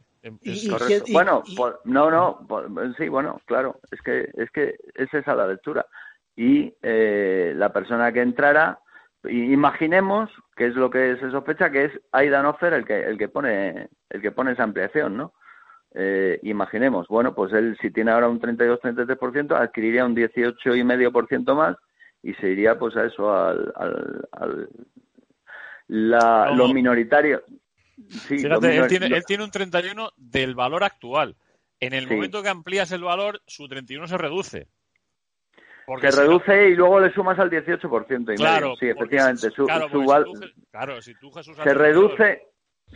[1.13, 1.43] bueno,
[1.85, 2.47] no, no,
[2.97, 5.85] sí, bueno, claro, es que es que es esa la lectura.
[6.35, 8.79] Y eh, la persona que entrara,
[9.23, 13.29] imaginemos que es lo que se sospecha que es Aidan Offer el que el que
[13.29, 15.33] pone el que pone esa ampliación, ¿no?
[15.93, 21.77] Eh, imaginemos, bueno, pues él si tiene ahora un 32-33%, adquiriría un 18,5% más
[22.21, 23.73] y se iría pues a eso, al,
[24.31, 24.69] al,
[25.88, 27.41] la, lo minoritario.
[28.27, 31.35] Fíjate, él, tiene, él tiene un 31 del valor actual.
[31.79, 34.67] En el momento que amplías el valor, su 31 se reduce.
[36.01, 38.33] se reduce y luego le sumas al 18%.
[38.33, 39.49] Y claro, Sí, efectivamente.
[39.51, 42.41] su, claro, si tú, Jesús, se reduce,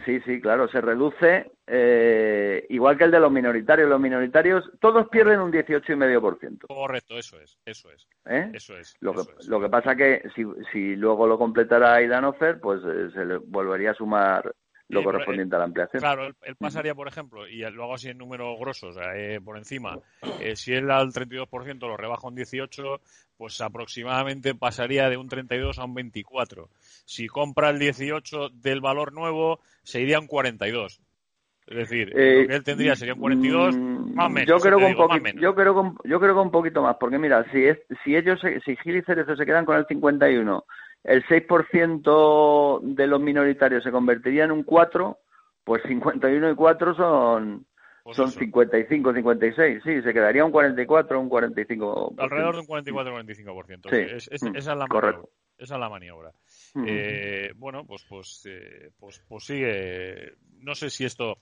[0.05, 3.89] Sí, sí, claro, se reduce eh, igual que el de los minoritarios.
[3.89, 6.67] Los minoritarios todos pierden un 18,5%.
[6.67, 8.07] Correcto, eso es, eso es.
[8.25, 8.51] ¿Eh?
[8.53, 8.95] Eso es.
[8.99, 13.09] Lo, que, lo que pasa que si, si luego lo completara Aidan Offer, pues eh,
[13.13, 14.55] se le volvería a sumar
[14.91, 15.99] lo correspondiente a la ampliación.
[15.99, 19.97] Claro, él, pasaría, por ejemplo, y lo hago así en números grosos, eh, por encima,
[20.39, 23.01] eh, si él al 32% lo rebaja un 18,
[23.37, 26.69] pues aproximadamente pasaría de un 32 a un 24.
[27.05, 31.01] Si compra el 18 del valor nuevo, se iría a un 42.
[31.67, 34.49] Es decir, lo que él tendría sería un 42, mm, más o menos.
[34.49, 37.45] Yo creo, que un poquito, yo, creo yo creo que un poquito más, porque mira,
[37.51, 40.65] si, es, si ellos, si Gil y Cerezo se quedan con el 51
[41.03, 45.17] el 6% de los minoritarios se convertiría en un 4,
[45.63, 47.65] pues 51 y 4 son,
[48.03, 49.81] pues son 55, 56.
[49.83, 52.15] Sí, se quedaría un 44, un 45.
[52.17, 53.89] Alrededor de un 44, 45%.
[53.89, 54.15] Sí.
[54.15, 55.21] Es, esa, es la maniobra,
[55.57, 56.31] esa es la maniobra.
[56.85, 60.33] Eh, bueno, pues, pues, eh, pues, pues sigue.
[60.59, 61.37] No sé si esto,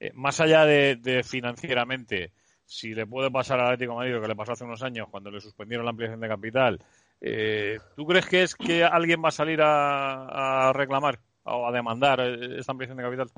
[0.00, 2.32] eh, más allá de, de, financieramente,
[2.64, 5.30] si le puede pasar al Atlético de Madrid que le pasó hace unos años cuando
[5.30, 6.80] le suspendieron la ampliación de capital,
[7.20, 12.20] eh, ¿Tú crees que es que alguien va a salir a, reclamar o a demandar
[12.20, 13.30] esta ampliación de capital?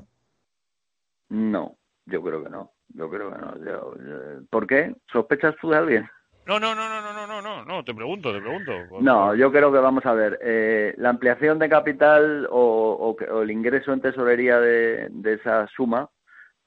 [1.29, 2.71] No, yo creo que no.
[2.89, 4.47] Yo creo que no.
[4.49, 4.95] ¿Por qué?
[5.11, 6.09] ¿Sospechas tú de alguien?
[6.45, 8.71] No, no, no, no, no, no, no, no, te pregunto, te pregunto.
[9.01, 13.93] No, yo creo que vamos a ver, eh, la ampliación de capital o, el ingreso
[13.93, 16.09] en tesorería de, de, esa suma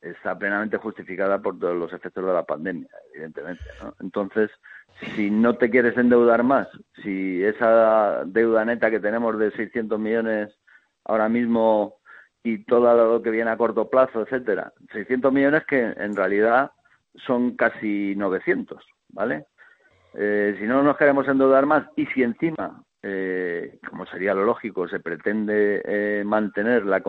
[0.00, 3.64] está plenamente justificada por todos los efectos de la pandemia, evidentemente.
[3.82, 3.92] ¿no?
[3.98, 4.52] Entonces,
[5.14, 6.68] si no te quieres endeudar más,
[7.02, 10.56] si esa deuda neta que tenemos de 600 millones
[11.04, 11.96] ahora mismo
[12.42, 16.72] y todo lo que viene a corto plazo, etcétera, 600 millones que en realidad
[17.26, 19.46] son casi 900, ¿vale?
[20.14, 24.88] Eh, si no nos queremos endeudar más y si encima, eh, como sería lo lógico,
[24.88, 27.02] se pretende eh, mantener la,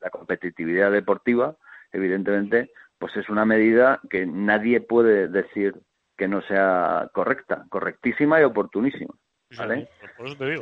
[0.00, 1.56] la competitividad deportiva,
[1.92, 5.74] evidentemente, pues es una medida que nadie puede decir
[6.16, 9.14] que no sea correcta, correctísima y oportunísima.
[9.56, 9.88] ¿vale?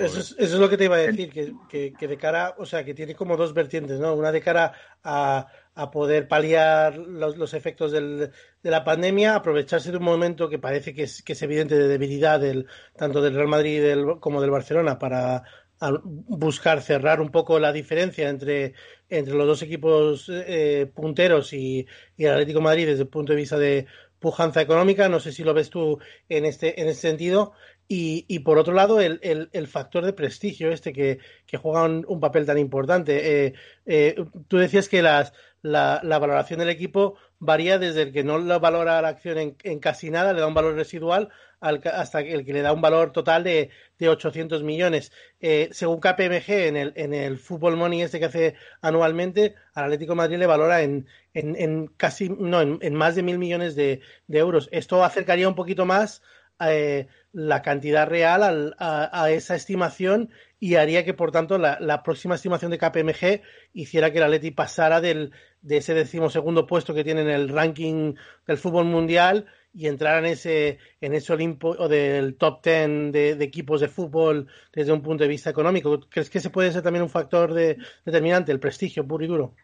[0.00, 2.94] eso, es, lo que te iba a decir, que, que, de cara, o sea, que
[2.94, 4.14] tiene como dos vertientes, ¿no?
[4.14, 4.72] Una de cara
[5.02, 8.30] a, a poder paliar los, los efectos del,
[8.62, 11.88] de la pandemia, aprovecharse de un momento que parece que es, que es evidente de
[11.88, 15.42] debilidad del, tanto del Real Madrid del, como del Barcelona para
[15.90, 18.74] buscar cerrar un poco la diferencia entre,
[19.08, 21.84] entre los dos equipos eh, punteros y,
[22.16, 23.86] y, el Atlético Madrid desde el punto de vista de
[24.22, 25.10] pujanza económica.
[25.10, 25.98] No sé si lo ves tú
[26.30, 27.52] en este, en este sentido.
[27.88, 31.84] Y, y por otro lado, el, el, el, factor de prestigio este que, que juega
[31.84, 33.46] un, papel tan importante.
[33.46, 33.54] Eh,
[33.84, 34.14] eh,
[34.48, 38.60] tú decías que las, la, la, valoración del equipo varía desde el que no lo
[38.60, 41.28] valora la acción en, en casi nada, le da un valor residual,
[41.60, 45.10] al, hasta el que le da un valor total de, de 800 millones.
[45.40, 50.14] Eh, según KPMG, en el, en el Fútbol Money este que hace anualmente, al Atlético
[50.14, 54.68] Madrid le valora en, en, en casi, no, en, más de mil millones de, euros.
[54.70, 56.22] Esto acercaría un poquito más
[56.60, 60.30] eh, la cantidad real al, a, a, esa estimación
[60.60, 64.52] y haría que, por tanto, la, la, próxima estimación de KPMG hiciera que el Atleti
[64.52, 65.32] pasara del,
[65.62, 68.14] de ese decimosegundo puesto que tiene en el ranking
[68.46, 73.30] del fútbol mundial y entrar en ese, en ese Olimpo o del top ten de,
[73.40, 76.00] equipos de fútbol desde un punto de vista económico.
[76.10, 79.54] ¿Crees que ese puede ser también un factor determinante, el prestigio puro y duro?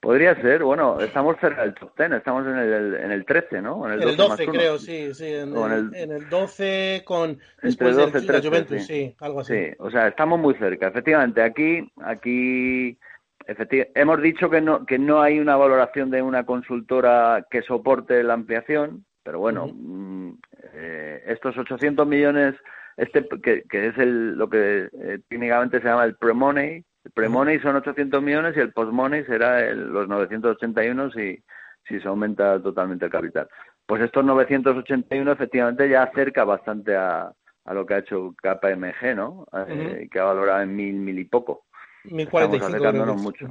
[0.00, 3.86] Podría ser, bueno, estamos cerca del top ten, estamos en el, en el 13, ¿no?
[3.86, 8.32] En el 12, creo, sí, sí, en, el, en, el, 12 con después 12, de
[8.32, 9.14] la Juventus, sí.
[9.20, 9.54] algo así.
[9.54, 10.88] Sí, o sea, estamos muy cerca.
[10.88, 12.98] Efectivamente, aquí, aquí
[13.46, 18.34] hemos dicho que no, que no hay una valoración de una consultora que soporte la
[18.34, 20.32] ampliación, pero bueno, mm,
[20.74, 22.54] eh, estos 800 millones,
[22.96, 27.58] este que, que es el, lo que eh, técnicamente se llama el pre-money, el pre-money
[27.60, 31.42] son 800 millones y el post-money será el, los 981 si,
[31.88, 33.48] si se aumenta totalmente el capital.
[33.86, 37.32] Pues estos 981 efectivamente ya acerca bastante a,
[37.64, 39.46] a lo que ha hecho KPMG, ¿no?
[39.68, 41.64] Eh, que ha valorado en mil, mil y poco.
[42.04, 43.48] 1045 Estamos acercándonos mucho.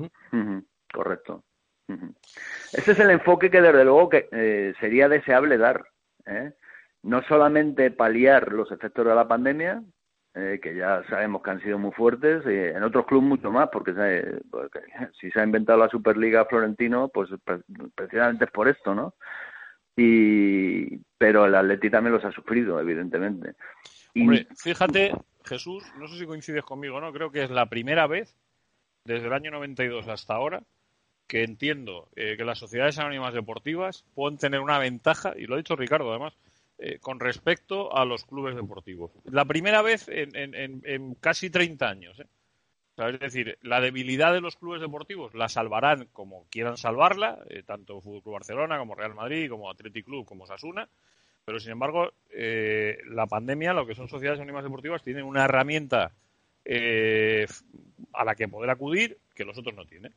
[0.93, 1.43] Correcto.
[2.71, 5.83] Ese es el enfoque que desde luego que eh, sería deseable dar.
[6.25, 6.53] ¿eh?
[7.03, 9.83] No solamente paliar los efectos de la pandemia,
[10.33, 13.69] eh, que ya sabemos que han sido muy fuertes, y en otros clubes mucho más,
[13.69, 13.93] porque,
[15.19, 17.29] si se ha inventado la Superliga Florentino, pues
[17.95, 19.15] precisamente es por esto, ¿no?
[19.95, 23.55] Y, pero el Atleti también los ha sufrido, evidentemente.
[24.14, 24.26] Y...
[24.55, 25.14] fíjate,
[25.45, 27.12] Jesús, no sé si coincides conmigo, ¿no?
[27.12, 28.36] Creo que es la primera vez
[29.03, 30.64] desde el año 92 hasta ahora
[31.32, 35.59] que entiendo eh, que las sociedades anónimas deportivas pueden tener una ventaja, y lo ha
[35.59, 36.34] dicho Ricardo además,
[36.78, 39.12] eh, con respecto a los clubes deportivos.
[39.24, 42.20] La primera vez en, casi 30 años.
[42.20, 42.28] ¿eh?
[42.97, 48.24] es decir, la debilidad de los clubes deportivos la salvarán como quieran salvarla, tanto Fútbol
[48.24, 50.89] Club Barcelona como Real Madrid, como Athletic Club, como Sasuna.
[51.45, 56.11] Pero sin embargo, la pandemia, lo que son sociedades anónimas deportivas, tienen una herramienta
[56.65, 60.13] a la que poder acudir que los otros no tienen.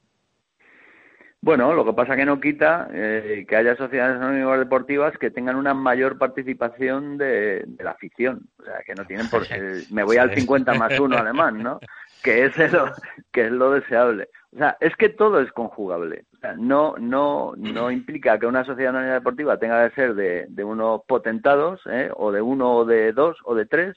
[1.44, 5.56] Bueno, lo que pasa que no quita eh, que haya sociedades anónimas deportivas que tengan
[5.56, 8.48] una mayor participación de, la afición.
[8.58, 9.42] O sea, que no tienen por
[9.90, 11.80] me voy al 50 más 1 alemán, ¿no?
[12.24, 12.90] Que es, lo,
[13.32, 14.30] que es lo deseable.
[14.54, 16.24] O sea, es que todo es conjugable.
[16.34, 20.46] O sea, no, no, no implica que una sociedad anónima deportiva tenga que ser de,
[20.48, 22.10] de unos potentados, ¿eh?
[22.14, 23.96] o de uno, o de dos, o de tres,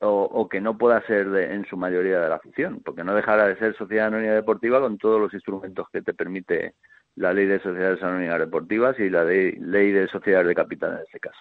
[0.00, 3.56] o, que no pueda ser en su mayoría de la afición, porque no dejará de
[3.56, 6.74] ser sociedad anónima deportiva con todos los instrumentos que te permite
[7.14, 11.20] la ley de sociedades anónimas deportivas y la ley de sociedades de capital en este
[11.20, 11.40] caso.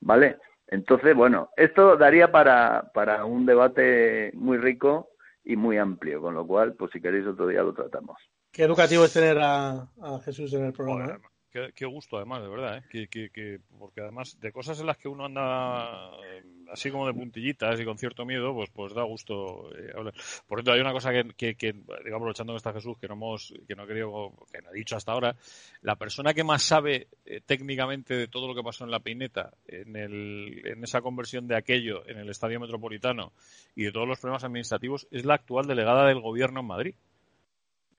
[0.00, 0.38] ¿Vale?
[0.68, 5.10] Entonces, bueno, esto daría para, para un debate muy rico
[5.44, 8.16] y muy amplio, con lo cual, pues si queréis otro día lo tratamos.
[8.50, 9.88] Qué educativo es tener a,
[10.24, 11.14] Jesús en el programa.
[11.14, 11.18] ¿eh?
[11.52, 13.08] Qué, gusto, además, de verdad, ¿eh?
[13.08, 16.42] que, porque además de cosas en las que uno anda eh,
[16.72, 20.14] así como de puntillitas y con cierto miedo, pues pues da gusto eh, hablar.
[20.48, 23.14] Por cierto, hay una cosa que, que, que, digamos, aprovechando que está Jesús, que no
[23.14, 25.36] hemos, que no he querido, que no he dicho hasta ahora,
[25.82, 27.08] la persona que más sabe
[27.44, 31.56] técnicamente de todo lo que pasó en la Pineta, en, el, en esa conversión de
[31.56, 33.32] aquello en el Estadio Metropolitano
[33.76, 36.94] y de todos los problemas administrativos, es la actual delegada del Gobierno en Madrid.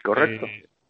[0.04, 0.48] Correcto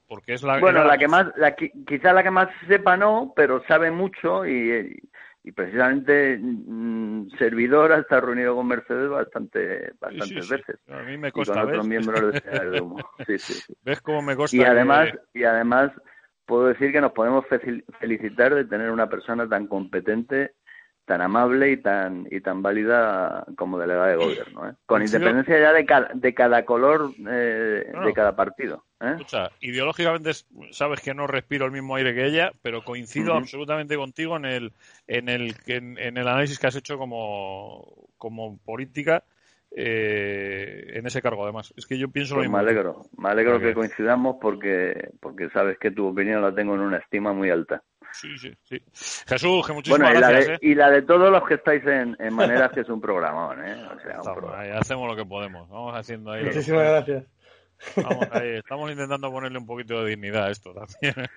[0.08, 3.64] porque es la bueno la, que más la, quizá la que más sepa no pero
[3.68, 5.02] sabe mucho y,
[5.44, 10.80] y precisamente mm, servidor ha estado reunido con Mercedes bastante bastantes veces.
[10.90, 12.98] A mí me consta, y con otros miembros de Humo
[13.28, 15.92] sí, sí, ves cómo me consta y además y además
[16.46, 17.46] puedo decir que nos podemos
[18.00, 20.54] felicitar de tener una persona tan competente
[21.06, 24.74] tan amable y tan y tan válida como delegada de gobierno, ¿eh?
[24.86, 28.86] con independencia ya de, cada, de cada color eh, de cada partido.
[29.04, 29.50] ¿Eh?
[29.62, 30.32] ideológicamente
[30.72, 34.74] sabes que no respiro el mismo aire que ella, pero coincido absolutamente contigo en el
[35.08, 39.24] en el en, el análisis que has hecho como como política
[39.76, 41.74] en ese cargo además.
[41.76, 42.58] Es que yo pienso lo pues mismo.
[42.58, 46.82] Me alegro, me alegro que coincidamos porque porque sabes que tu opinión la tengo en
[46.82, 47.84] una estima muy alta.
[48.14, 48.80] Sí, sí, sí.
[49.28, 50.48] Jesús, que muchísimas bueno, y gracias.
[50.48, 50.60] La de, ¿eh?
[50.62, 53.74] Y la de todos los que estáis en, en Maneras, que es un programón, ¿eh?
[53.74, 55.68] O sea, un ahí, hacemos lo que podemos.
[55.70, 56.46] Vamos haciendo ahí.
[56.46, 57.26] Muchísimas gracias.
[57.96, 58.58] Vamos ahí.
[58.58, 61.30] Estamos intentando ponerle un poquito de dignidad a esto también.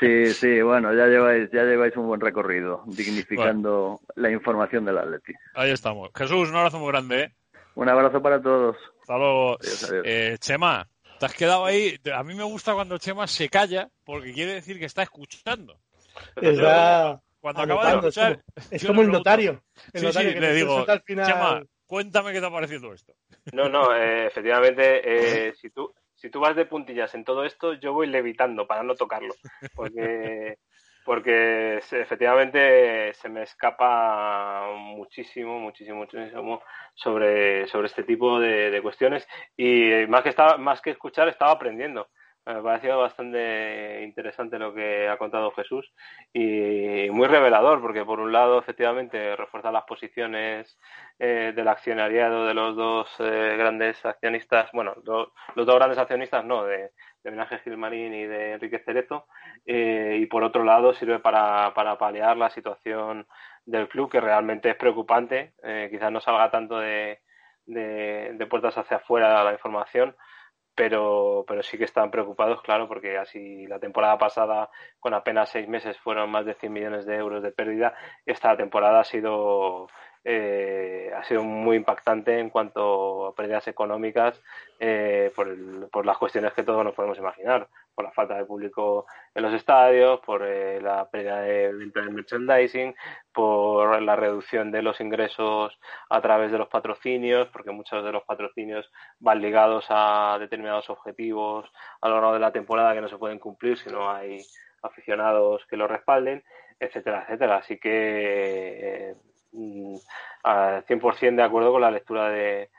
[0.00, 5.32] Sí, sí, bueno, ya lleváis, ya lleváis un buen recorrido, dignificando la información del Atleti.
[5.54, 6.10] Ahí estamos.
[6.14, 7.34] Jesús, un abrazo muy grande, ¿eh?
[7.74, 8.76] Un abrazo para todos.
[9.00, 9.58] Hasta luego.
[10.04, 11.98] Eh, Chema, te has quedado ahí.
[12.14, 15.78] A mí me gusta cuando Chema se calla porque quiere decir que está escuchando.
[17.40, 19.62] Cuando acaba de escuchar, es como, el notario.
[19.92, 23.12] El notario que le digo, Chema, cuéntame qué te ha parecido esto.
[23.52, 27.72] No, no, eh, efectivamente, eh, si tú si tú vas de puntillas en todo esto,
[27.74, 29.34] yo voy levitando para no tocarlo,
[29.74, 30.58] porque
[31.04, 36.62] porque efectivamente se me escapa muchísimo, muchísimo, muchísimo
[36.94, 39.26] sobre, sobre este tipo de, cuestiones
[39.56, 42.10] y más que estaba, más que escuchar estaba aprendiendo
[42.52, 45.92] Me ha parecido bastante interesante lo que ha contado Jesús
[46.32, 50.76] y muy revelador, porque por un lado, efectivamente, refuerza las posiciones
[51.20, 56.64] eh, del accionariado de los dos eh, grandes accionistas, bueno, los dos grandes accionistas no,
[56.64, 56.90] de,
[57.22, 59.26] de Menaje Gilmarín y de Enrique Cerezo,
[59.64, 63.28] eh, y por otro lado sirve para, para paliar la situación
[63.64, 65.52] del club, que realmente es preocupante,
[65.88, 67.20] quizás no salga tanto de,
[67.66, 70.16] de, de puertas hacia afuera la información,
[70.74, 75.68] pero, pero sí que están preocupados, claro, porque así la temporada pasada, con apenas seis
[75.68, 77.94] meses, fueron más de 100 millones de euros de pérdida.
[78.24, 79.88] Esta temporada ha sido
[80.22, 84.40] eh, ha sido muy impactante en cuanto a pérdidas económicas
[84.78, 89.06] eh, por, por, las cuestiones que todos nos podemos imaginar, por la falta de público
[89.34, 92.94] en los estadios, por eh, la pérdida de venta de merchandising,
[93.32, 95.78] por la reducción de los ingresos
[96.10, 98.90] a través de los patrocinios, porque muchos de los patrocinios
[99.20, 101.70] van ligados a determinados objetivos
[102.02, 104.38] a lo largo de la temporada que no se pueden cumplir si no hay
[104.82, 106.44] aficionados que lo respalden,
[106.78, 107.56] etcétera, etcétera.
[107.56, 109.29] Así que Mm,
[110.42, 112.70] al 100% de acuerdo con la lectura de,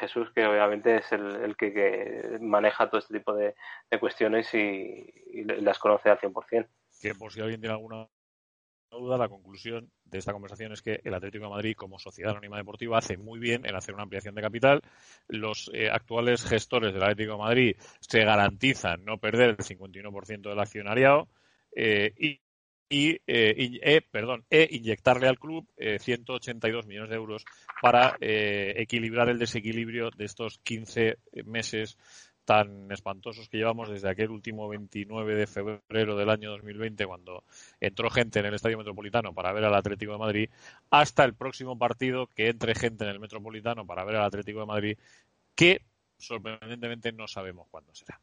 [0.00, 3.54] Jesús, que obviamente es el, que, maneja todo este tipo de,
[4.00, 6.66] cuestiones y, las conoce al 100%.
[7.00, 8.08] Que por si alguien tiene alguna
[8.90, 12.56] duda, la conclusión de esta conversación es que el Atlético de Madrid, como sociedad anónima
[12.56, 14.80] deportiva, hace muy bien en hacer una ampliación de capital.
[15.28, 20.60] Los eh, actuales gestores del Atlético de Madrid se garantizan no perder el 51% del
[20.60, 21.28] accionariado
[21.74, 22.40] eh, y
[22.94, 27.44] y, eh, eh, e inyectarle al club 182 eh, millones de euros
[27.82, 31.98] para equilibrar el desequilibrio de estos 15 meses
[32.44, 37.42] tan espantosos que llevamos desde aquel último 29 de febrero del año 2020, cuando
[37.80, 40.50] entró gente en el Estadio Metropolitano para ver al Atlético de Madrid,
[40.90, 44.66] hasta el próximo partido que entre gente en el Metropolitano para ver al Atlético de
[44.66, 44.98] Madrid,
[45.56, 45.80] que
[46.16, 48.20] sorprendentemente no sabemos cuándo será.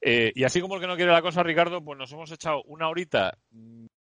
[0.00, 2.62] Eh, y así como el que no quiere la cosa, Ricardo, pues nos hemos echado
[2.64, 3.36] una horita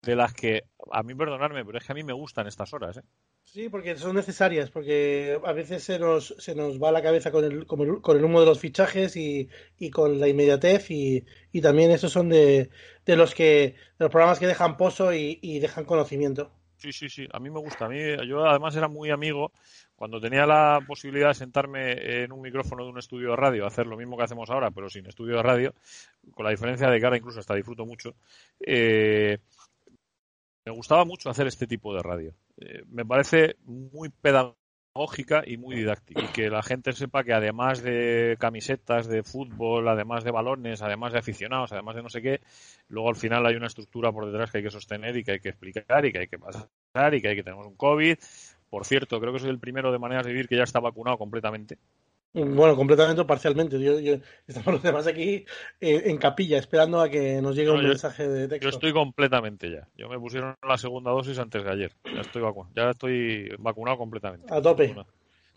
[0.02, 2.98] de las que, a mí perdonarme, pero es que a mí me gustan estas horas.
[2.98, 3.02] ¿eh?
[3.44, 7.44] Sí, porque son necesarias, porque a veces se nos, se nos va la cabeza con
[7.44, 7.80] el, con
[8.16, 12.28] el, humo de los fichajes y, y con la inmediatez y, y, también esos son
[12.28, 12.70] de,
[13.06, 16.52] de los que de los programas que dejan pozo y, y dejan conocimiento.
[16.78, 17.86] Sí, sí, sí, a mí me gusta.
[17.86, 19.50] A mí, yo además era muy amigo
[19.96, 23.86] cuando tenía la posibilidad de sentarme en un micrófono de un estudio de radio, hacer
[23.86, 25.74] lo mismo que hacemos ahora, pero sin estudio de radio,
[26.34, 28.14] con la diferencia de que ahora incluso hasta disfruto mucho,
[28.60, 29.38] eh,
[30.68, 32.34] me gustaba mucho hacer este tipo de radio.
[32.58, 36.22] Eh, me parece muy pedagógica y muy didáctica.
[36.22, 41.12] Y que la gente sepa que además de camisetas de fútbol, además de balones, además
[41.12, 42.40] de aficionados, además de no sé qué,
[42.88, 45.40] luego al final hay una estructura por detrás que hay que sostener y que hay
[45.40, 48.18] que explicar y que hay que pasar y que hay que tener un COVID
[48.70, 51.16] por cierto, creo que soy el primero de maneras de vivir que ya está vacunado
[51.16, 51.78] completamente.
[52.32, 53.80] Bueno, completamente o parcialmente.
[53.80, 55.46] Yo, estamos los demás aquí
[55.80, 58.64] eh, en capilla esperando a que nos llegue un mensaje de texto.
[58.64, 59.88] Yo estoy completamente ya.
[59.96, 61.92] Yo me pusieron la segunda dosis antes de ayer.
[62.04, 64.52] Ya estoy vacunado, ya estoy vacunado completamente.
[64.52, 64.94] A tope.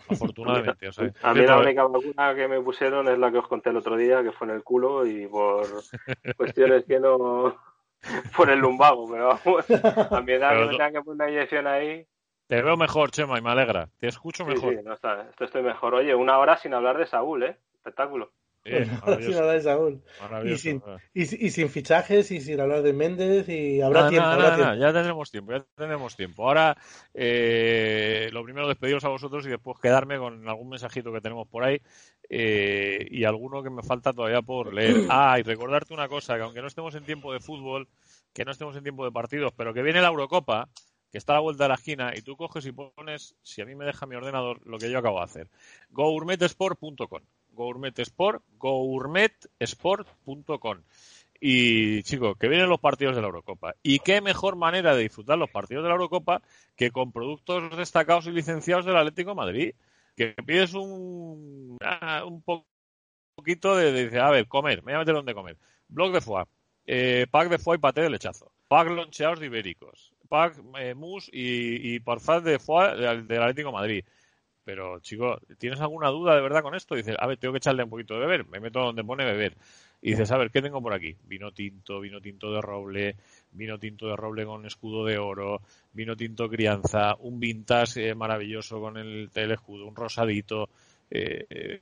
[0.07, 0.87] Afortunadamente.
[1.21, 3.97] a mí la única vacuna que me pusieron es la que os conté el otro
[3.97, 5.67] día, que fue en el culo y por
[6.37, 7.55] cuestiones que no...
[8.35, 9.65] por el lumbago, pero vamos,
[10.11, 12.05] a mi edad me que poner una inyección ahí.
[12.51, 13.87] Te veo mejor, Chema, y me alegra.
[13.97, 14.75] Te escucho mejor.
[14.75, 15.93] Sí, no está, esto estoy mejor.
[15.93, 17.57] Oye, una hora sin hablar de Saúl, ¿eh?
[17.75, 18.33] Espectáculo.
[18.65, 20.03] sin hablar de Saúl.
[20.43, 20.83] Y sin,
[21.13, 24.37] y, sin, fichajes y sin hablar de Méndez y habrá tiempo.
[24.77, 26.45] ya tenemos tiempo, ya tenemos tiempo.
[26.45, 26.75] Ahora,
[27.13, 31.63] eh, lo primero despediros a vosotros y después quedarme con algún mensajito que tenemos por
[31.63, 31.81] ahí
[32.29, 34.95] eh, y alguno que me falta todavía por leer.
[35.09, 37.87] Ah, y recordarte una cosa, que aunque no estemos en tiempo de fútbol,
[38.33, 40.67] que no estemos en tiempo de partidos, pero que viene la Eurocopa
[41.11, 43.65] que está a la vuelta de la esquina y tú coges y pones, si a
[43.65, 45.49] mí me deja mi ordenador, lo que yo acabo de hacer.
[45.89, 47.21] gourmetesport.com.
[47.51, 50.77] Gourmetesport, gourmetesport.com.
[51.43, 53.75] Y chicos, que vienen los partidos de la Eurocopa.
[53.83, 56.41] Y qué mejor manera de disfrutar los partidos de la Eurocopa
[56.75, 59.73] que con productos destacados y licenciados del Atlético Madrid.
[60.15, 61.77] Que pides un,
[62.25, 62.43] un
[63.35, 65.57] poquito de, de, a ver, comer, me voy a meter donde comer.
[65.87, 66.45] Blog de foie,
[66.85, 71.29] eh, pack de foie y paté de lechazo, pack loncheados de ibéricos, pack eh, mousse
[71.33, 74.05] y, y parfait de foie del, Atlético Madrid.
[74.63, 76.95] Pero, chico, ¿tienes alguna duda de verdad con esto?
[76.95, 78.47] Dices, a ver, tengo que echarle un poquito de beber.
[78.47, 79.57] Me meto donde pone beber.
[80.01, 81.17] Y dices, a ver, ¿qué tengo por aquí?
[81.25, 83.17] Vino tinto, vino tinto de roble,
[83.51, 85.61] vino tinto de roble con escudo de oro,
[85.91, 90.69] vino tinto crianza, un vintage eh, maravilloso con el, el, escudo, un rosadito.
[91.09, 91.81] Eh,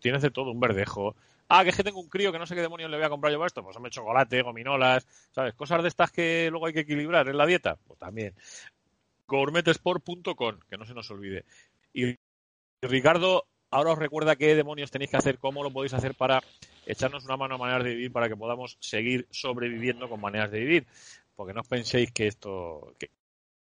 [0.00, 1.16] tienes de todo, un verdejo.
[1.48, 3.10] Ah, que es que tengo un crío que no sé qué demonios le voy a
[3.10, 3.62] comprar yo para esto.
[3.62, 5.54] Pues hombre, chocolate, gominolas, ¿sabes?
[5.54, 7.76] Cosas de estas que luego hay que equilibrar en la dieta.
[7.86, 8.34] Pues también.
[9.26, 11.44] Gourmetesport.com, que no se nos olvide.
[11.92, 12.16] Y
[12.82, 16.42] Ricardo, ahora os recuerda qué demonios tenéis que hacer, cómo lo podéis hacer para
[16.86, 20.60] echarnos una mano a maneras de vivir para que podamos seguir sobreviviendo con maneras de
[20.60, 20.86] vivir.
[21.34, 23.10] Porque no os penséis que esto, que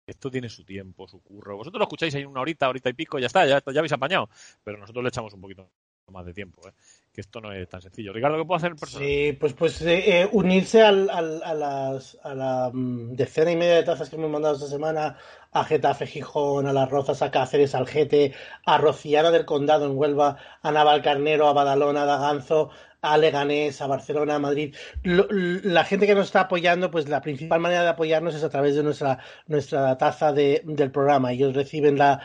[0.06, 1.56] esto tiene su tiempo, su curro.
[1.56, 4.28] Vosotros lo escucháis ahí una horita, horita y pico, ya está, ya, ya habéis apañado.
[4.64, 5.70] Pero nosotros le echamos un poquito
[6.08, 6.72] más de tiempo, ¿eh?
[7.12, 8.12] Que esto no es tan sencillo.
[8.12, 9.06] Ricardo, ¿qué puede hacer el personal?
[9.06, 13.56] Sí, pues, pues eh, eh, unirse al, al, a, las, a la um, decena y
[13.56, 15.18] media de tazas que hemos mandado esta semana
[15.52, 18.32] a Getafe, Gijón, a Las Rozas, a Cáceres, al Gete,
[18.64, 22.70] a Rociana del Condado en Huelva, a Navalcarnero, a Badalona, a Daganzo,
[23.02, 24.74] a Leganés, a Barcelona, a Madrid.
[25.02, 28.76] la gente que nos está apoyando, pues la principal manera de apoyarnos es a través
[28.76, 31.32] de nuestra, nuestra taza de, del programa.
[31.32, 32.20] Ellos reciben la,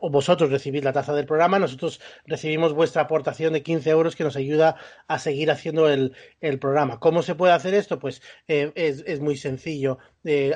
[0.00, 4.24] o vosotros recibís la taza del programa, nosotros recibimos vuestra aportación de 15 euros que
[4.24, 4.76] nos ayuda
[5.06, 7.00] a seguir haciendo el, el programa.
[7.00, 7.98] ¿Cómo se puede hacer esto?
[7.98, 9.98] Pues eh, es, es, muy sencillo.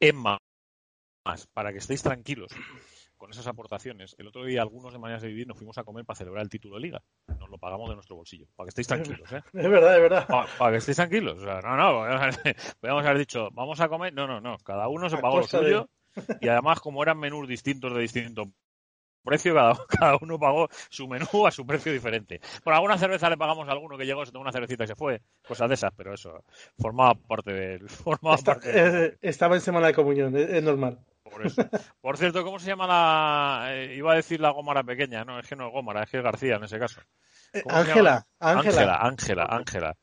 [0.00, 0.38] Emma,
[1.54, 2.50] para que estéis tranquilos,
[3.16, 4.14] con esas aportaciones.
[4.18, 6.48] El otro día, algunos de Maneras de Vivir nos fuimos a comer para celebrar el
[6.48, 7.02] título de Liga.
[7.38, 8.46] Nos lo pagamos de nuestro bolsillo.
[8.54, 9.42] Para que estéis tranquilos, ¿eh?
[9.52, 10.26] Es verdad, es verdad.
[10.26, 11.38] Para, para que estéis tranquilos.
[11.38, 12.00] O sea, no, no.
[12.80, 14.12] Podríamos haber dicho, vamos a comer.
[14.12, 14.58] No, no, no.
[14.58, 15.88] Cada uno se pagó lo suyo.
[16.14, 16.38] De...
[16.40, 18.50] Y además, como eran menús distintos de distinto
[19.26, 22.40] precio, cada, cada, uno pagó su menú a su precio diferente.
[22.62, 24.94] Por alguna cerveza le pagamos a alguno que llegó, se tomó una cervecita y se
[24.94, 25.20] fue.
[25.46, 26.44] Cosas de esas, pero eso
[26.78, 27.88] formaba parte del.
[27.88, 29.06] Formaba Está, parte de...
[29.06, 30.98] eh, estaba en semana de comunión, es normal.
[31.30, 31.62] Por, eso.
[32.00, 33.74] Por cierto, ¿cómo se llama la.
[33.74, 36.18] Eh, iba a decir la gómara pequeña, no, es que no es gómara, es que
[36.18, 37.00] es García en ese caso.
[37.68, 38.98] Ángela, Ángela.
[39.00, 39.96] Ángela, Ángela.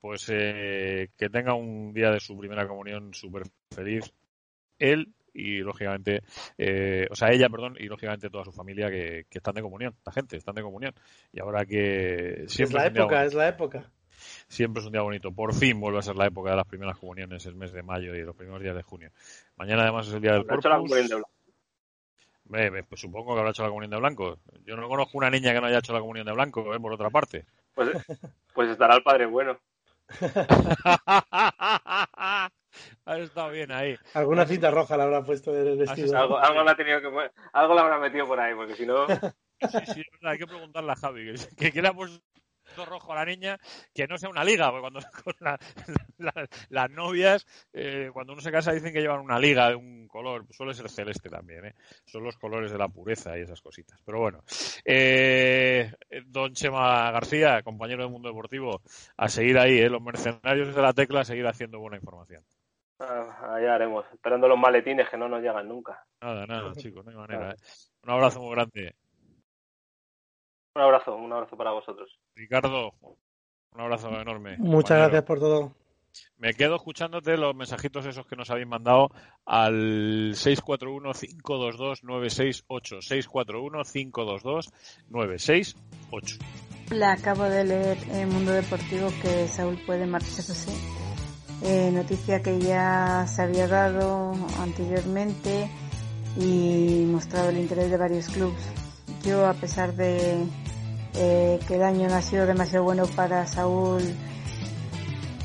[0.00, 4.12] Pues eh, que tenga un día de su primera comunión súper feliz.
[4.78, 6.22] Él y lógicamente,
[6.58, 9.94] eh, o sea, ella, perdón, y lógicamente toda su familia que, que, están de comunión,
[10.04, 10.94] la gente están de comunión.
[11.32, 13.90] Y ahora que siempre es la época, es la época.
[14.48, 15.32] Siempre es un día bonito.
[15.32, 18.14] Por fin vuelve a ser la época de las primeras comuniones, el mes de mayo
[18.14, 19.10] y los primeros días de junio.
[19.56, 20.64] Mañana además es el día del Corpus.
[20.64, 21.30] La comunión de blanco.
[22.88, 24.38] pues supongo que habrá hecho la comunión de blanco.
[24.64, 26.80] Yo no conozco una niña que no haya hecho la comunión de blanco, ¿eh?
[26.80, 27.44] por otra parte.
[27.74, 27.90] Pues,
[28.54, 29.58] pues estará el padre bueno.
[33.04, 33.96] ha estado bien ahí.
[34.14, 36.18] Alguna cinta roja le habrá puesto en el vestido.
[36.18, 39.06] Algo, algo, le ha tenido que, algo le habrá metido por ahí, porque si no.
[39.06, 42.20] Sí, sí, hay que preguntarle a Javi, que, que le ha puesto
[42.76, 43.58] rojo a la niña,
[43.94, 45.58] que no sea una liga, porque cuando con la,
[46.18, 50.08] la, las novias, eh, cuando uno se casa dicen que llevan una liga de un
[50.08, 51.74] color, suele ser celeste también, ¿eh?
[52.04, 54.00] son los colores de la pureza y esas cositas.
[54.04, 54.42] Pero bueno,
[54.84, 55.92] eh,
[56.26, 58.82] don Chema García, compañero del mundo deportivo,
[59.16, 59.88] a seguir ahí, ¿eh?
[59.88, 62.42] los mercenarios de la tecla, a seguir haciendo buena información.
[62.98, 66.04] Ah, allá haremos, esperando los maletines que no nos llegan nunca.
[66.20, 67.50] Nada, nada, chicos, no hay manera.
[67.52, 67.56] ¿eh?
[68.04, 68.94] Un abrazo muy grande.
[70.74, 72.10] Un abrazo, un abrazo para vosotros.
[72.34, 72.94] Ricardo,
[73.74, 74.56] un abrazo enorme.
[74.58, 75.08] Muchas compañero.
[75.08, 75.72] gracias por todo.
[76.38, 79.10] Me quedo escuchándote los mensajitos esos que nos habéis mandado
[79.46, 83.00] al 641-522-968.
[85.10, 86.38] 641-522-968.
[86.90, 90.70] Le acabo de leer en Mundo Deportivo que Saúl puede marcharse.
[91.62, 95.70] Eh, noticia que ya se había dado anteriormente
[96.36, 98.81] y mostrado el interés de varios clubes.
[99.24, 100.46] A pesar de
[101.14, 104.02] eh, que el año no ha sido demasiado bueno para Saúl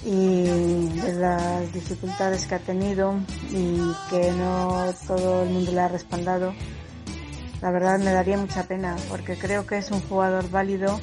[0.03, 3.13] y de las dificultades que ha tenido
[3.51, 3.77] y
[4.09, 6.55] que no todo el mundo le ha respaldado.
[7.61, 10.99] La verdad me daría mucha pena porque creo que es un jugador válido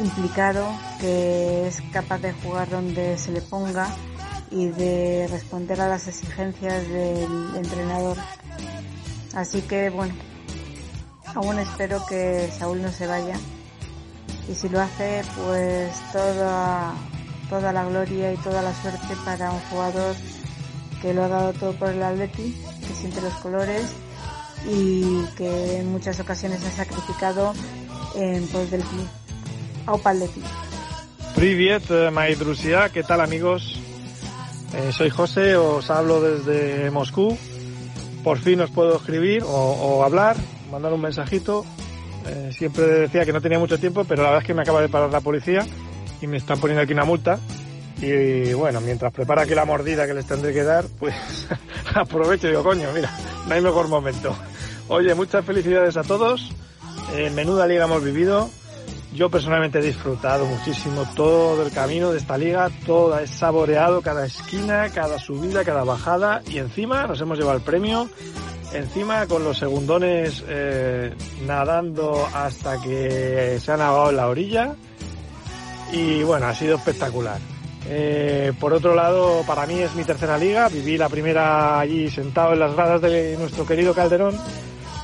[0.00, 0.66] implicado,
[1.00, 3.94] que es capaz de jugar donde se le ponga
[4.50, 8.16] y de responder a las exigencias del entrenador.
[9.34, 10.14] Así que bueno,
[11.34, 13.36] Aún espero que Saúl no se vaya.
[14.48, 16.92] Y si lo hace, pues toda,
[17.48, 20.16] toda la gloria y toda la suerte para un jugador
[21.00, 23.92] que lo ha dado todo por el Atleti, que siente los colores
[24.68, 27.54] y que en muchas ocasiones ha sacrificado
[28.16, 29.06] en pos del club.
[29.86, 30.42] Aupa Atleti.
[31.36, 33.78] Privet, eh, Maidrusia, ¿qué tal amigos?
[34.74, 37.38] Eh, soy José, os hablo desde Moscú.
[38.24, 40.36] Por fin os puedo escribir o hablar
[40.70, 41.64] mandar un mensajito.
[42.26, 44.80] Eh, siempre decía que no tenía mucho tiempo, pero la verdad es que me acaba
[44.80, 45.66] de parar la policía
[46.20, 47.38] y me están poniendo aquí una multa.
[48.00, 51.14] Y bueno, mientras prepara aquí la mordida que les tendré que dar, pues
[51.94, 53.10] aprovecho y digo, coño, mira,
[53.46, 54.34] no hay mejor momento.
[54.88, 56.50] Oye, muchas felicidades a todos.
[57.14, 58.50] En menuda liga hemos vivido.
[59.12, 64.24] Yo personalmente he disfrutado muchísimo todo el camino de esta liga, todo he saboreado cada
[64.24, 68.08] esquina, cada subida, cada bajada y encima nos hemos llevado el premio,
[68.72, 71.14] encima con los segundones eh,
[71.46, 74.74] nadando hasta que se han ahogado en la orilla.
[75.92, 77.38] Y bueno, ha sido espectacular.
[77.86, 82.52] Eh, por otro lado, para mí es mi tercera liga, viví la primera allí sentado
[82.52, 84.38] en las gradas de nuestro querido Calderón,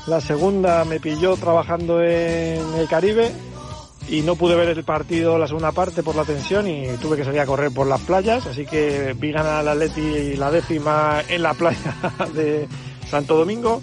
[0.07, 3.33] la segunda me pilló trabajando en el Caribe
[4.09, 7.25] y no pude ver el partido la segunda parte por la tensión y tuve que
[7.25, 11.43] salir a correr por las playas, así que vi ganar al Atleti la décima en
[11.43, 11.97] la playa
[12.35, 12.69] de
[13.11, 13.83] Santo Domingo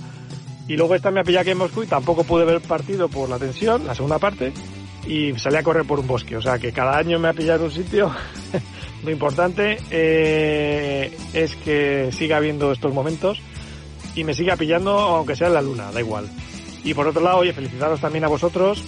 [0.68, 3.10] y luego esta me ha pillado aquí en Moscú y tampoco pude ver el partido
[3.10, 4.54] por la tensión, la segunda parte,
[5.06, 7.66] y salí a correr por un bosque, o sea que cada año me ha pillado
[7.66, 8.12] un sitio.
[9.04, 13.42] Lo importante eh, es que siga habiendo estos momentos
[14.16, 16.30] y me siga pillando aunque sea en la luna, da igual.
[16.86, 18.84] Y por otro lado, oye, felicitaros también a vosotros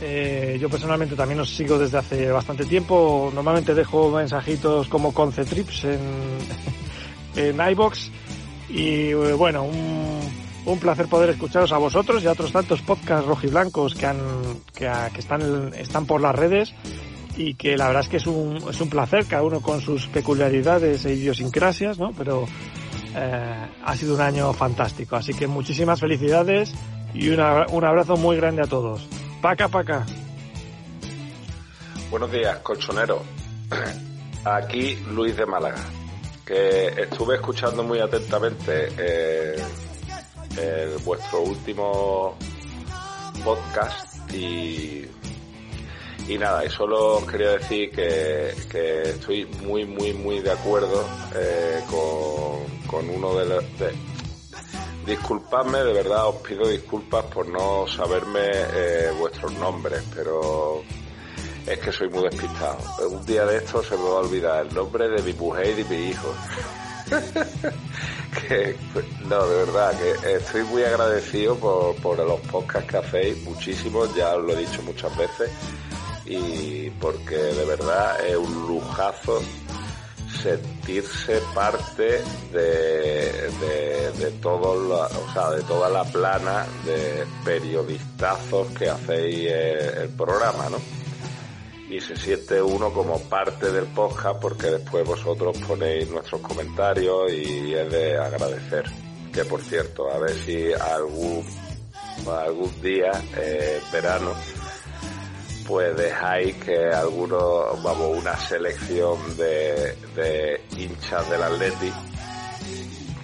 [0.00, 3.30] eh, yo personalmente también os sigo desde hace bastante tiempo.
[3.34, 6.00] Normalmente dejo mensajitos como Concetrips en,
[7.36, 8.10] en iBox.
[8.68, 10.20] Y eh, bueno, un,
[10.66, 14.18] un, placer poder escucharos a vosotros y a otros tantos podcasts rojiblancos que, han,
[14.74, 16.74] que, que están, están por las redes
[17.38, 20.08] y que la verdad es que es un, es un placer, cada uno con sus
[20.08, 22.12] peculiaridades e idiosincrasias, ¿no?
[22.12, 22.46] Pero
[23.14, 25.16] eh, ha sido un año fantástico.
[25.16, 26.74] Así que muchísimas felicidades
[27.14, 29.08] y una, un abrazo muy grande a todos.
[29.40, 30.04] Paca, paca.
[32.10, 33.22] Buenos días, colchonero.
[34.44, 35.84] Aquí Luis de Málaga,
[36.48, 39.62] que estuve escuchando muy atentamente eh,
[41.04, 42.38] vuestro último
[43.44, 45.06] podcast y,
[46.26, 48.48] y nada, y solo quería decir que,
[49.10, 53.64] estoy muy, muy, muy de acuerdo eh, con, con uno de los...
[55.04, 60.82] Disculpadme, de verdad os pido disculpas por no saberme eh, vuestros nombres, pero
[61.68, 62.78] es que soy muy despistado.
[63.08, 65.82] Un día de esto se me va a olvidar el nombre de mi mujer y
[65.82, 66.34] de mi hijo.
[68.48, 68.76] que,
[69.24, 74.44] no, de verdad, que estoy muy agradecido por, los podcasts que hacéis, muchísimos, ya os
[74.44, 75.50] lo he dicho muchas veces,
[76.26, 79.40] y porque de verdad es un lujazo
[80.42, 82.22] sentirse parte
[82.52, 83.50] de,
[84.18, 90.78] de, todo o sea, de toda la plana de periodistazos que hacéis el, programa, ¿no?
[91.90, 97.74] Y se siente uno como parte del podcast porque después vosotros ponéis nuestros comentarios y
[97.74, 98.84] es de agradecer.
[99.32, 101.44] Que por cierto, a ver si algún,
[102.26, 104.32] algún día, eh, verano,
[105.66, 111.92] pues dejáis que algunos, vamos, una selección de, de hinchas del Atleti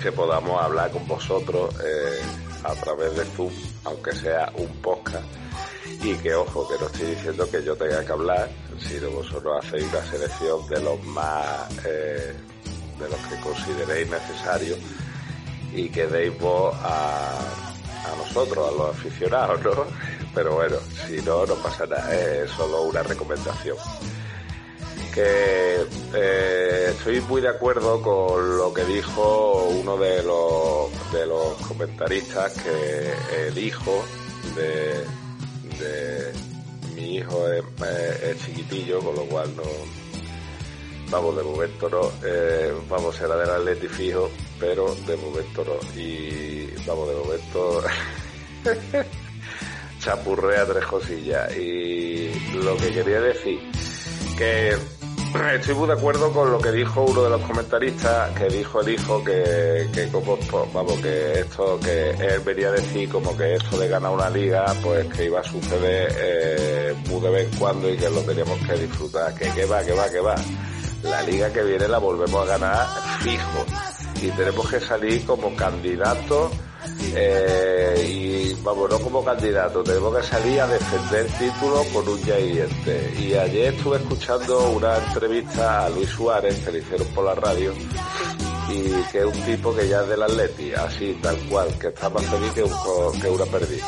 [0.04, 2.20] que podamos hablar con vosotros eh,
[2.62, 3.50] a través de Zoom,
[3.84, 5.24] aunque sea un podcast.
[6.02, 8.48] Y que ojo, que no estoy diciendo que yo tenga que hablar,
[8.78, 12.34] sino vosotros hacéis una selección de los más, eh,
[12.98, 14.78] de los que consideréis necesarios
[15.74, 19.86] y que deis voz a, a nosotros, a los aficionados, ¿no?
[20.34, 23.76] Pero bueno, si no, no pasa nada, es solo una recomendación.
[25.12, 31.54] Que eh, estoy muy de acuerdo con lo que dijo uno de los, de los
[31.68, 34.04] comentaristas, que el hijo
[34.56, 35.04] de,
[36.94, 37.64] mi hijo es,
[38.44, 39.62] chiquitillo, con lo cual no,
[41.10, 46.00] vamos, de momento no, eh, vamos, será del Atleti fijo, pero de momento no.
[46.00, 47.82] Y vamos, de momento
[50.00, 51.56] chapurrea tres cosillas.
[51.56, 52.32] Y
[52.62, 53.60] lo que quería decir,
[54.36, 54.76] que
[55.54, 58.88] estoy muy de acuerdo con lo que dijo uno de los comentaristas, que dijo el
[58.90, 63.54] hijo que, que como, pues, vamos, que esto, que él venía a decir como que
[63.54, 67.58] esto de ganar una liga, pues que iba a suceder eh, muy de vez en
[67.58, 69.34] cuando y que lo teníamos que disfrutar.
[69.34, 70.34] Que, que va, que va, que va.
[71.02, 72.86] La liga que viene la volvemos a ganar
[73.20, 73.64] fijo.
[74.22, 76.52] Y tenemos que salir como candidatos
[77.14, 82.38] eh, y vamos, no como candidato, tenemos que salir a defender títulos con un ya
[82.38, 87.72] Y ayer estuve escuchando una entrevista a Luis Suárez que le hicieron por la radio
[88.68, 92.08] y que es un tipo que ya es del Atleti, así, tal cual, que está
[92.08, 93.84] más feliz que, un, que una perdida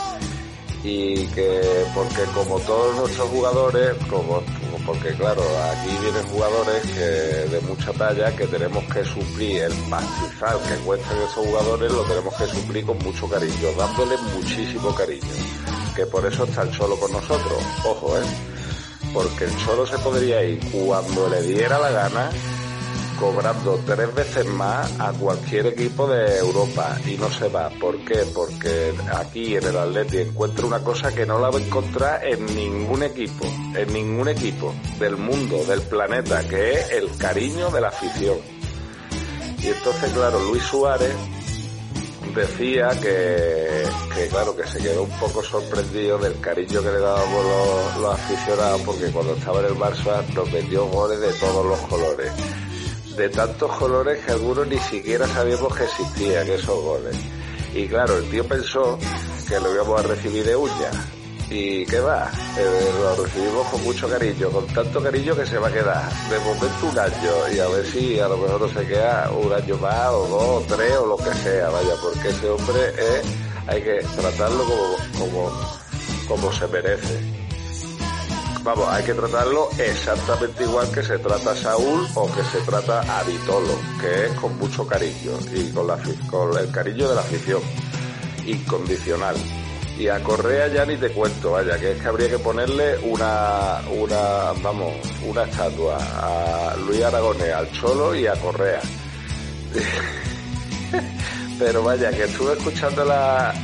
[0.85, 4.43] y que porque como todos nuestros jugadores, como
[4.87, 5.43] porque claro,
[5.73, 11.19] aquí vienen jugadores que de mucha talla que tenemos que suplir el pastizal que cuestan
[11.19, 15.27] esos jugadores, lo tenemos que suplir con mucho cariño, dándole muchísimo cariño.
[15.97, 18.23] Que por eso está el Cholo con nosotros, ojo, eh,
[19.13, 22.31] porque el Cholo se podría ir cuando le diera la gana
[23.19, 27.71] cobrando tres veces más a cualquier equipo de Europa y no se va.
[27.71, 28.25] ¿Por qué?
[28.35, 32.47] Porque aquí en el Atleti encuentra una cosa que no la va a encontrar en
[32.47, 33.45] ningún equipo,
[33.75, 38.39] en ningún equipo del mundo, del planeta, que es el cariño de la afición.
[39.63, 41.15] Y entonces, claro, Luis Suárez
[42.35, 43.85] decía que,
[44.15, 48.15] que, claro, que se quedó un poco sorprendido del cariño que le dábamos los, los
[48.15, 52.31] aficionados porque cuando estaba en el Barça nos metió goles de todos los colores
[53.17, 57.17] de tantos colores que algunos ni siquiera sabíamos que existían esos goles.
[57.75, 58.99] Y claro, el tío pensó
[59.49, 60.91] que lo íbamos a recibir de uña.
[61.49, 62.31] ¿Y qué va?
[62.59, 66.11] Eh, lo recibimos con mucho cariño, con tanto cariño que se va a quedar.
[66.29, 69.53] De momento un año, y a ver si a lo mejor no se queda un
[69.53, 72.95] año más, o dos, o tres, o lo que sea, vaya, porque ese hombre
[73.69, 75.51] hay que tratarlo como, como,
[76.29, 77.36] como se merece
[78.67, 83.23] vamos, hay que tratarlo exactamente igual que se trata Saúl o que se trata a
[83.23, 87.63] Vitolo, que es con mucho cariño y con, el cariño de la afición,
[88.45, 89.37] incondicional.
[89.99, 93.81] Y a Correa ya ni te cuento, vaya, que es que habría que ponerle una,
[93.93, 94.93] una, vamos,
[95.25, 98.81] una estatua a Luis Aragonés, al Cholo y a Correa.
[101.59, 103.55] Pero vaya, que estuve escuchando la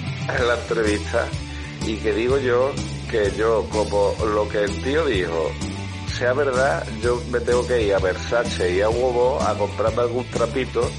[0.62, 1.26] entrevista
[1.84, 2.72] y que digo yo
[3.12, 5.50] que yo, como lo que el tío dijo,
[6.18, 10.24] sea verdad, yo me tengo que ir a Versace y a Hugo a comprarme algún
[10.30, 10.90] trapito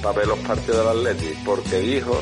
[0.00, 2.20] para ver los partidos del Atleti, porque dijo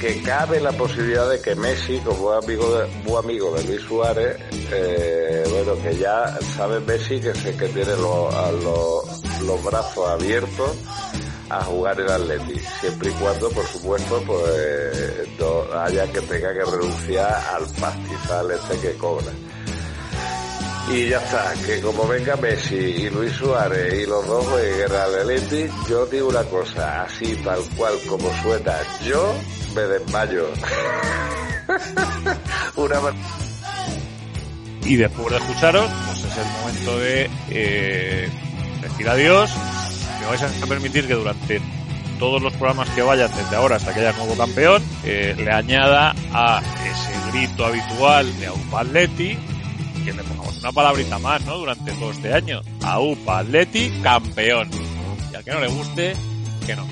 [0.00, 4.38] que cabe la posibilidad de que Messi, como amigo de, amigo de Luis Suárez,
[4.72, 10.76] eh, bueno, que ya sabe Messi que, se, que tiene los brazos abiertos
[11.50, 15.14] a jugar el Atleti, siempre y cuando, por supuesto, pues
[15.74, 19.32] haya que tenga que renunciar al pastizal este que cobra.
[20.90, 25.14] Y ya está, que como venga Messi y Luis Suárez y los dos jueguen al
[25.20, 29.34] Atleti, yo digo una cosa, así tal cual como suena, yo
[29.74, 30.48] me desmayo.
[32.76, 33.00] una
[34.86, 38.28] y después de escucharos, pues es el momento de eh,
[38.82, 39.50] decir adiós
[40.24, 41.60] me vais a permitir que durante
[42.18, 46.14] todos los programas que vayan desde ahora hasta que haya nuevo campeón, eh, le añada
[46.32, 49.36] a ese grito habitual de Aupa Atleti,
[50.04, 51.58] que le pongamos una palabrita más, ¿no?
[51.58, 52.62] Durante todo este año.
[52.82, 54.70] Aupa Atleti, campeón.
[55.32, 56.14] Y al que no le guste,
[56.66, 56.86] que no.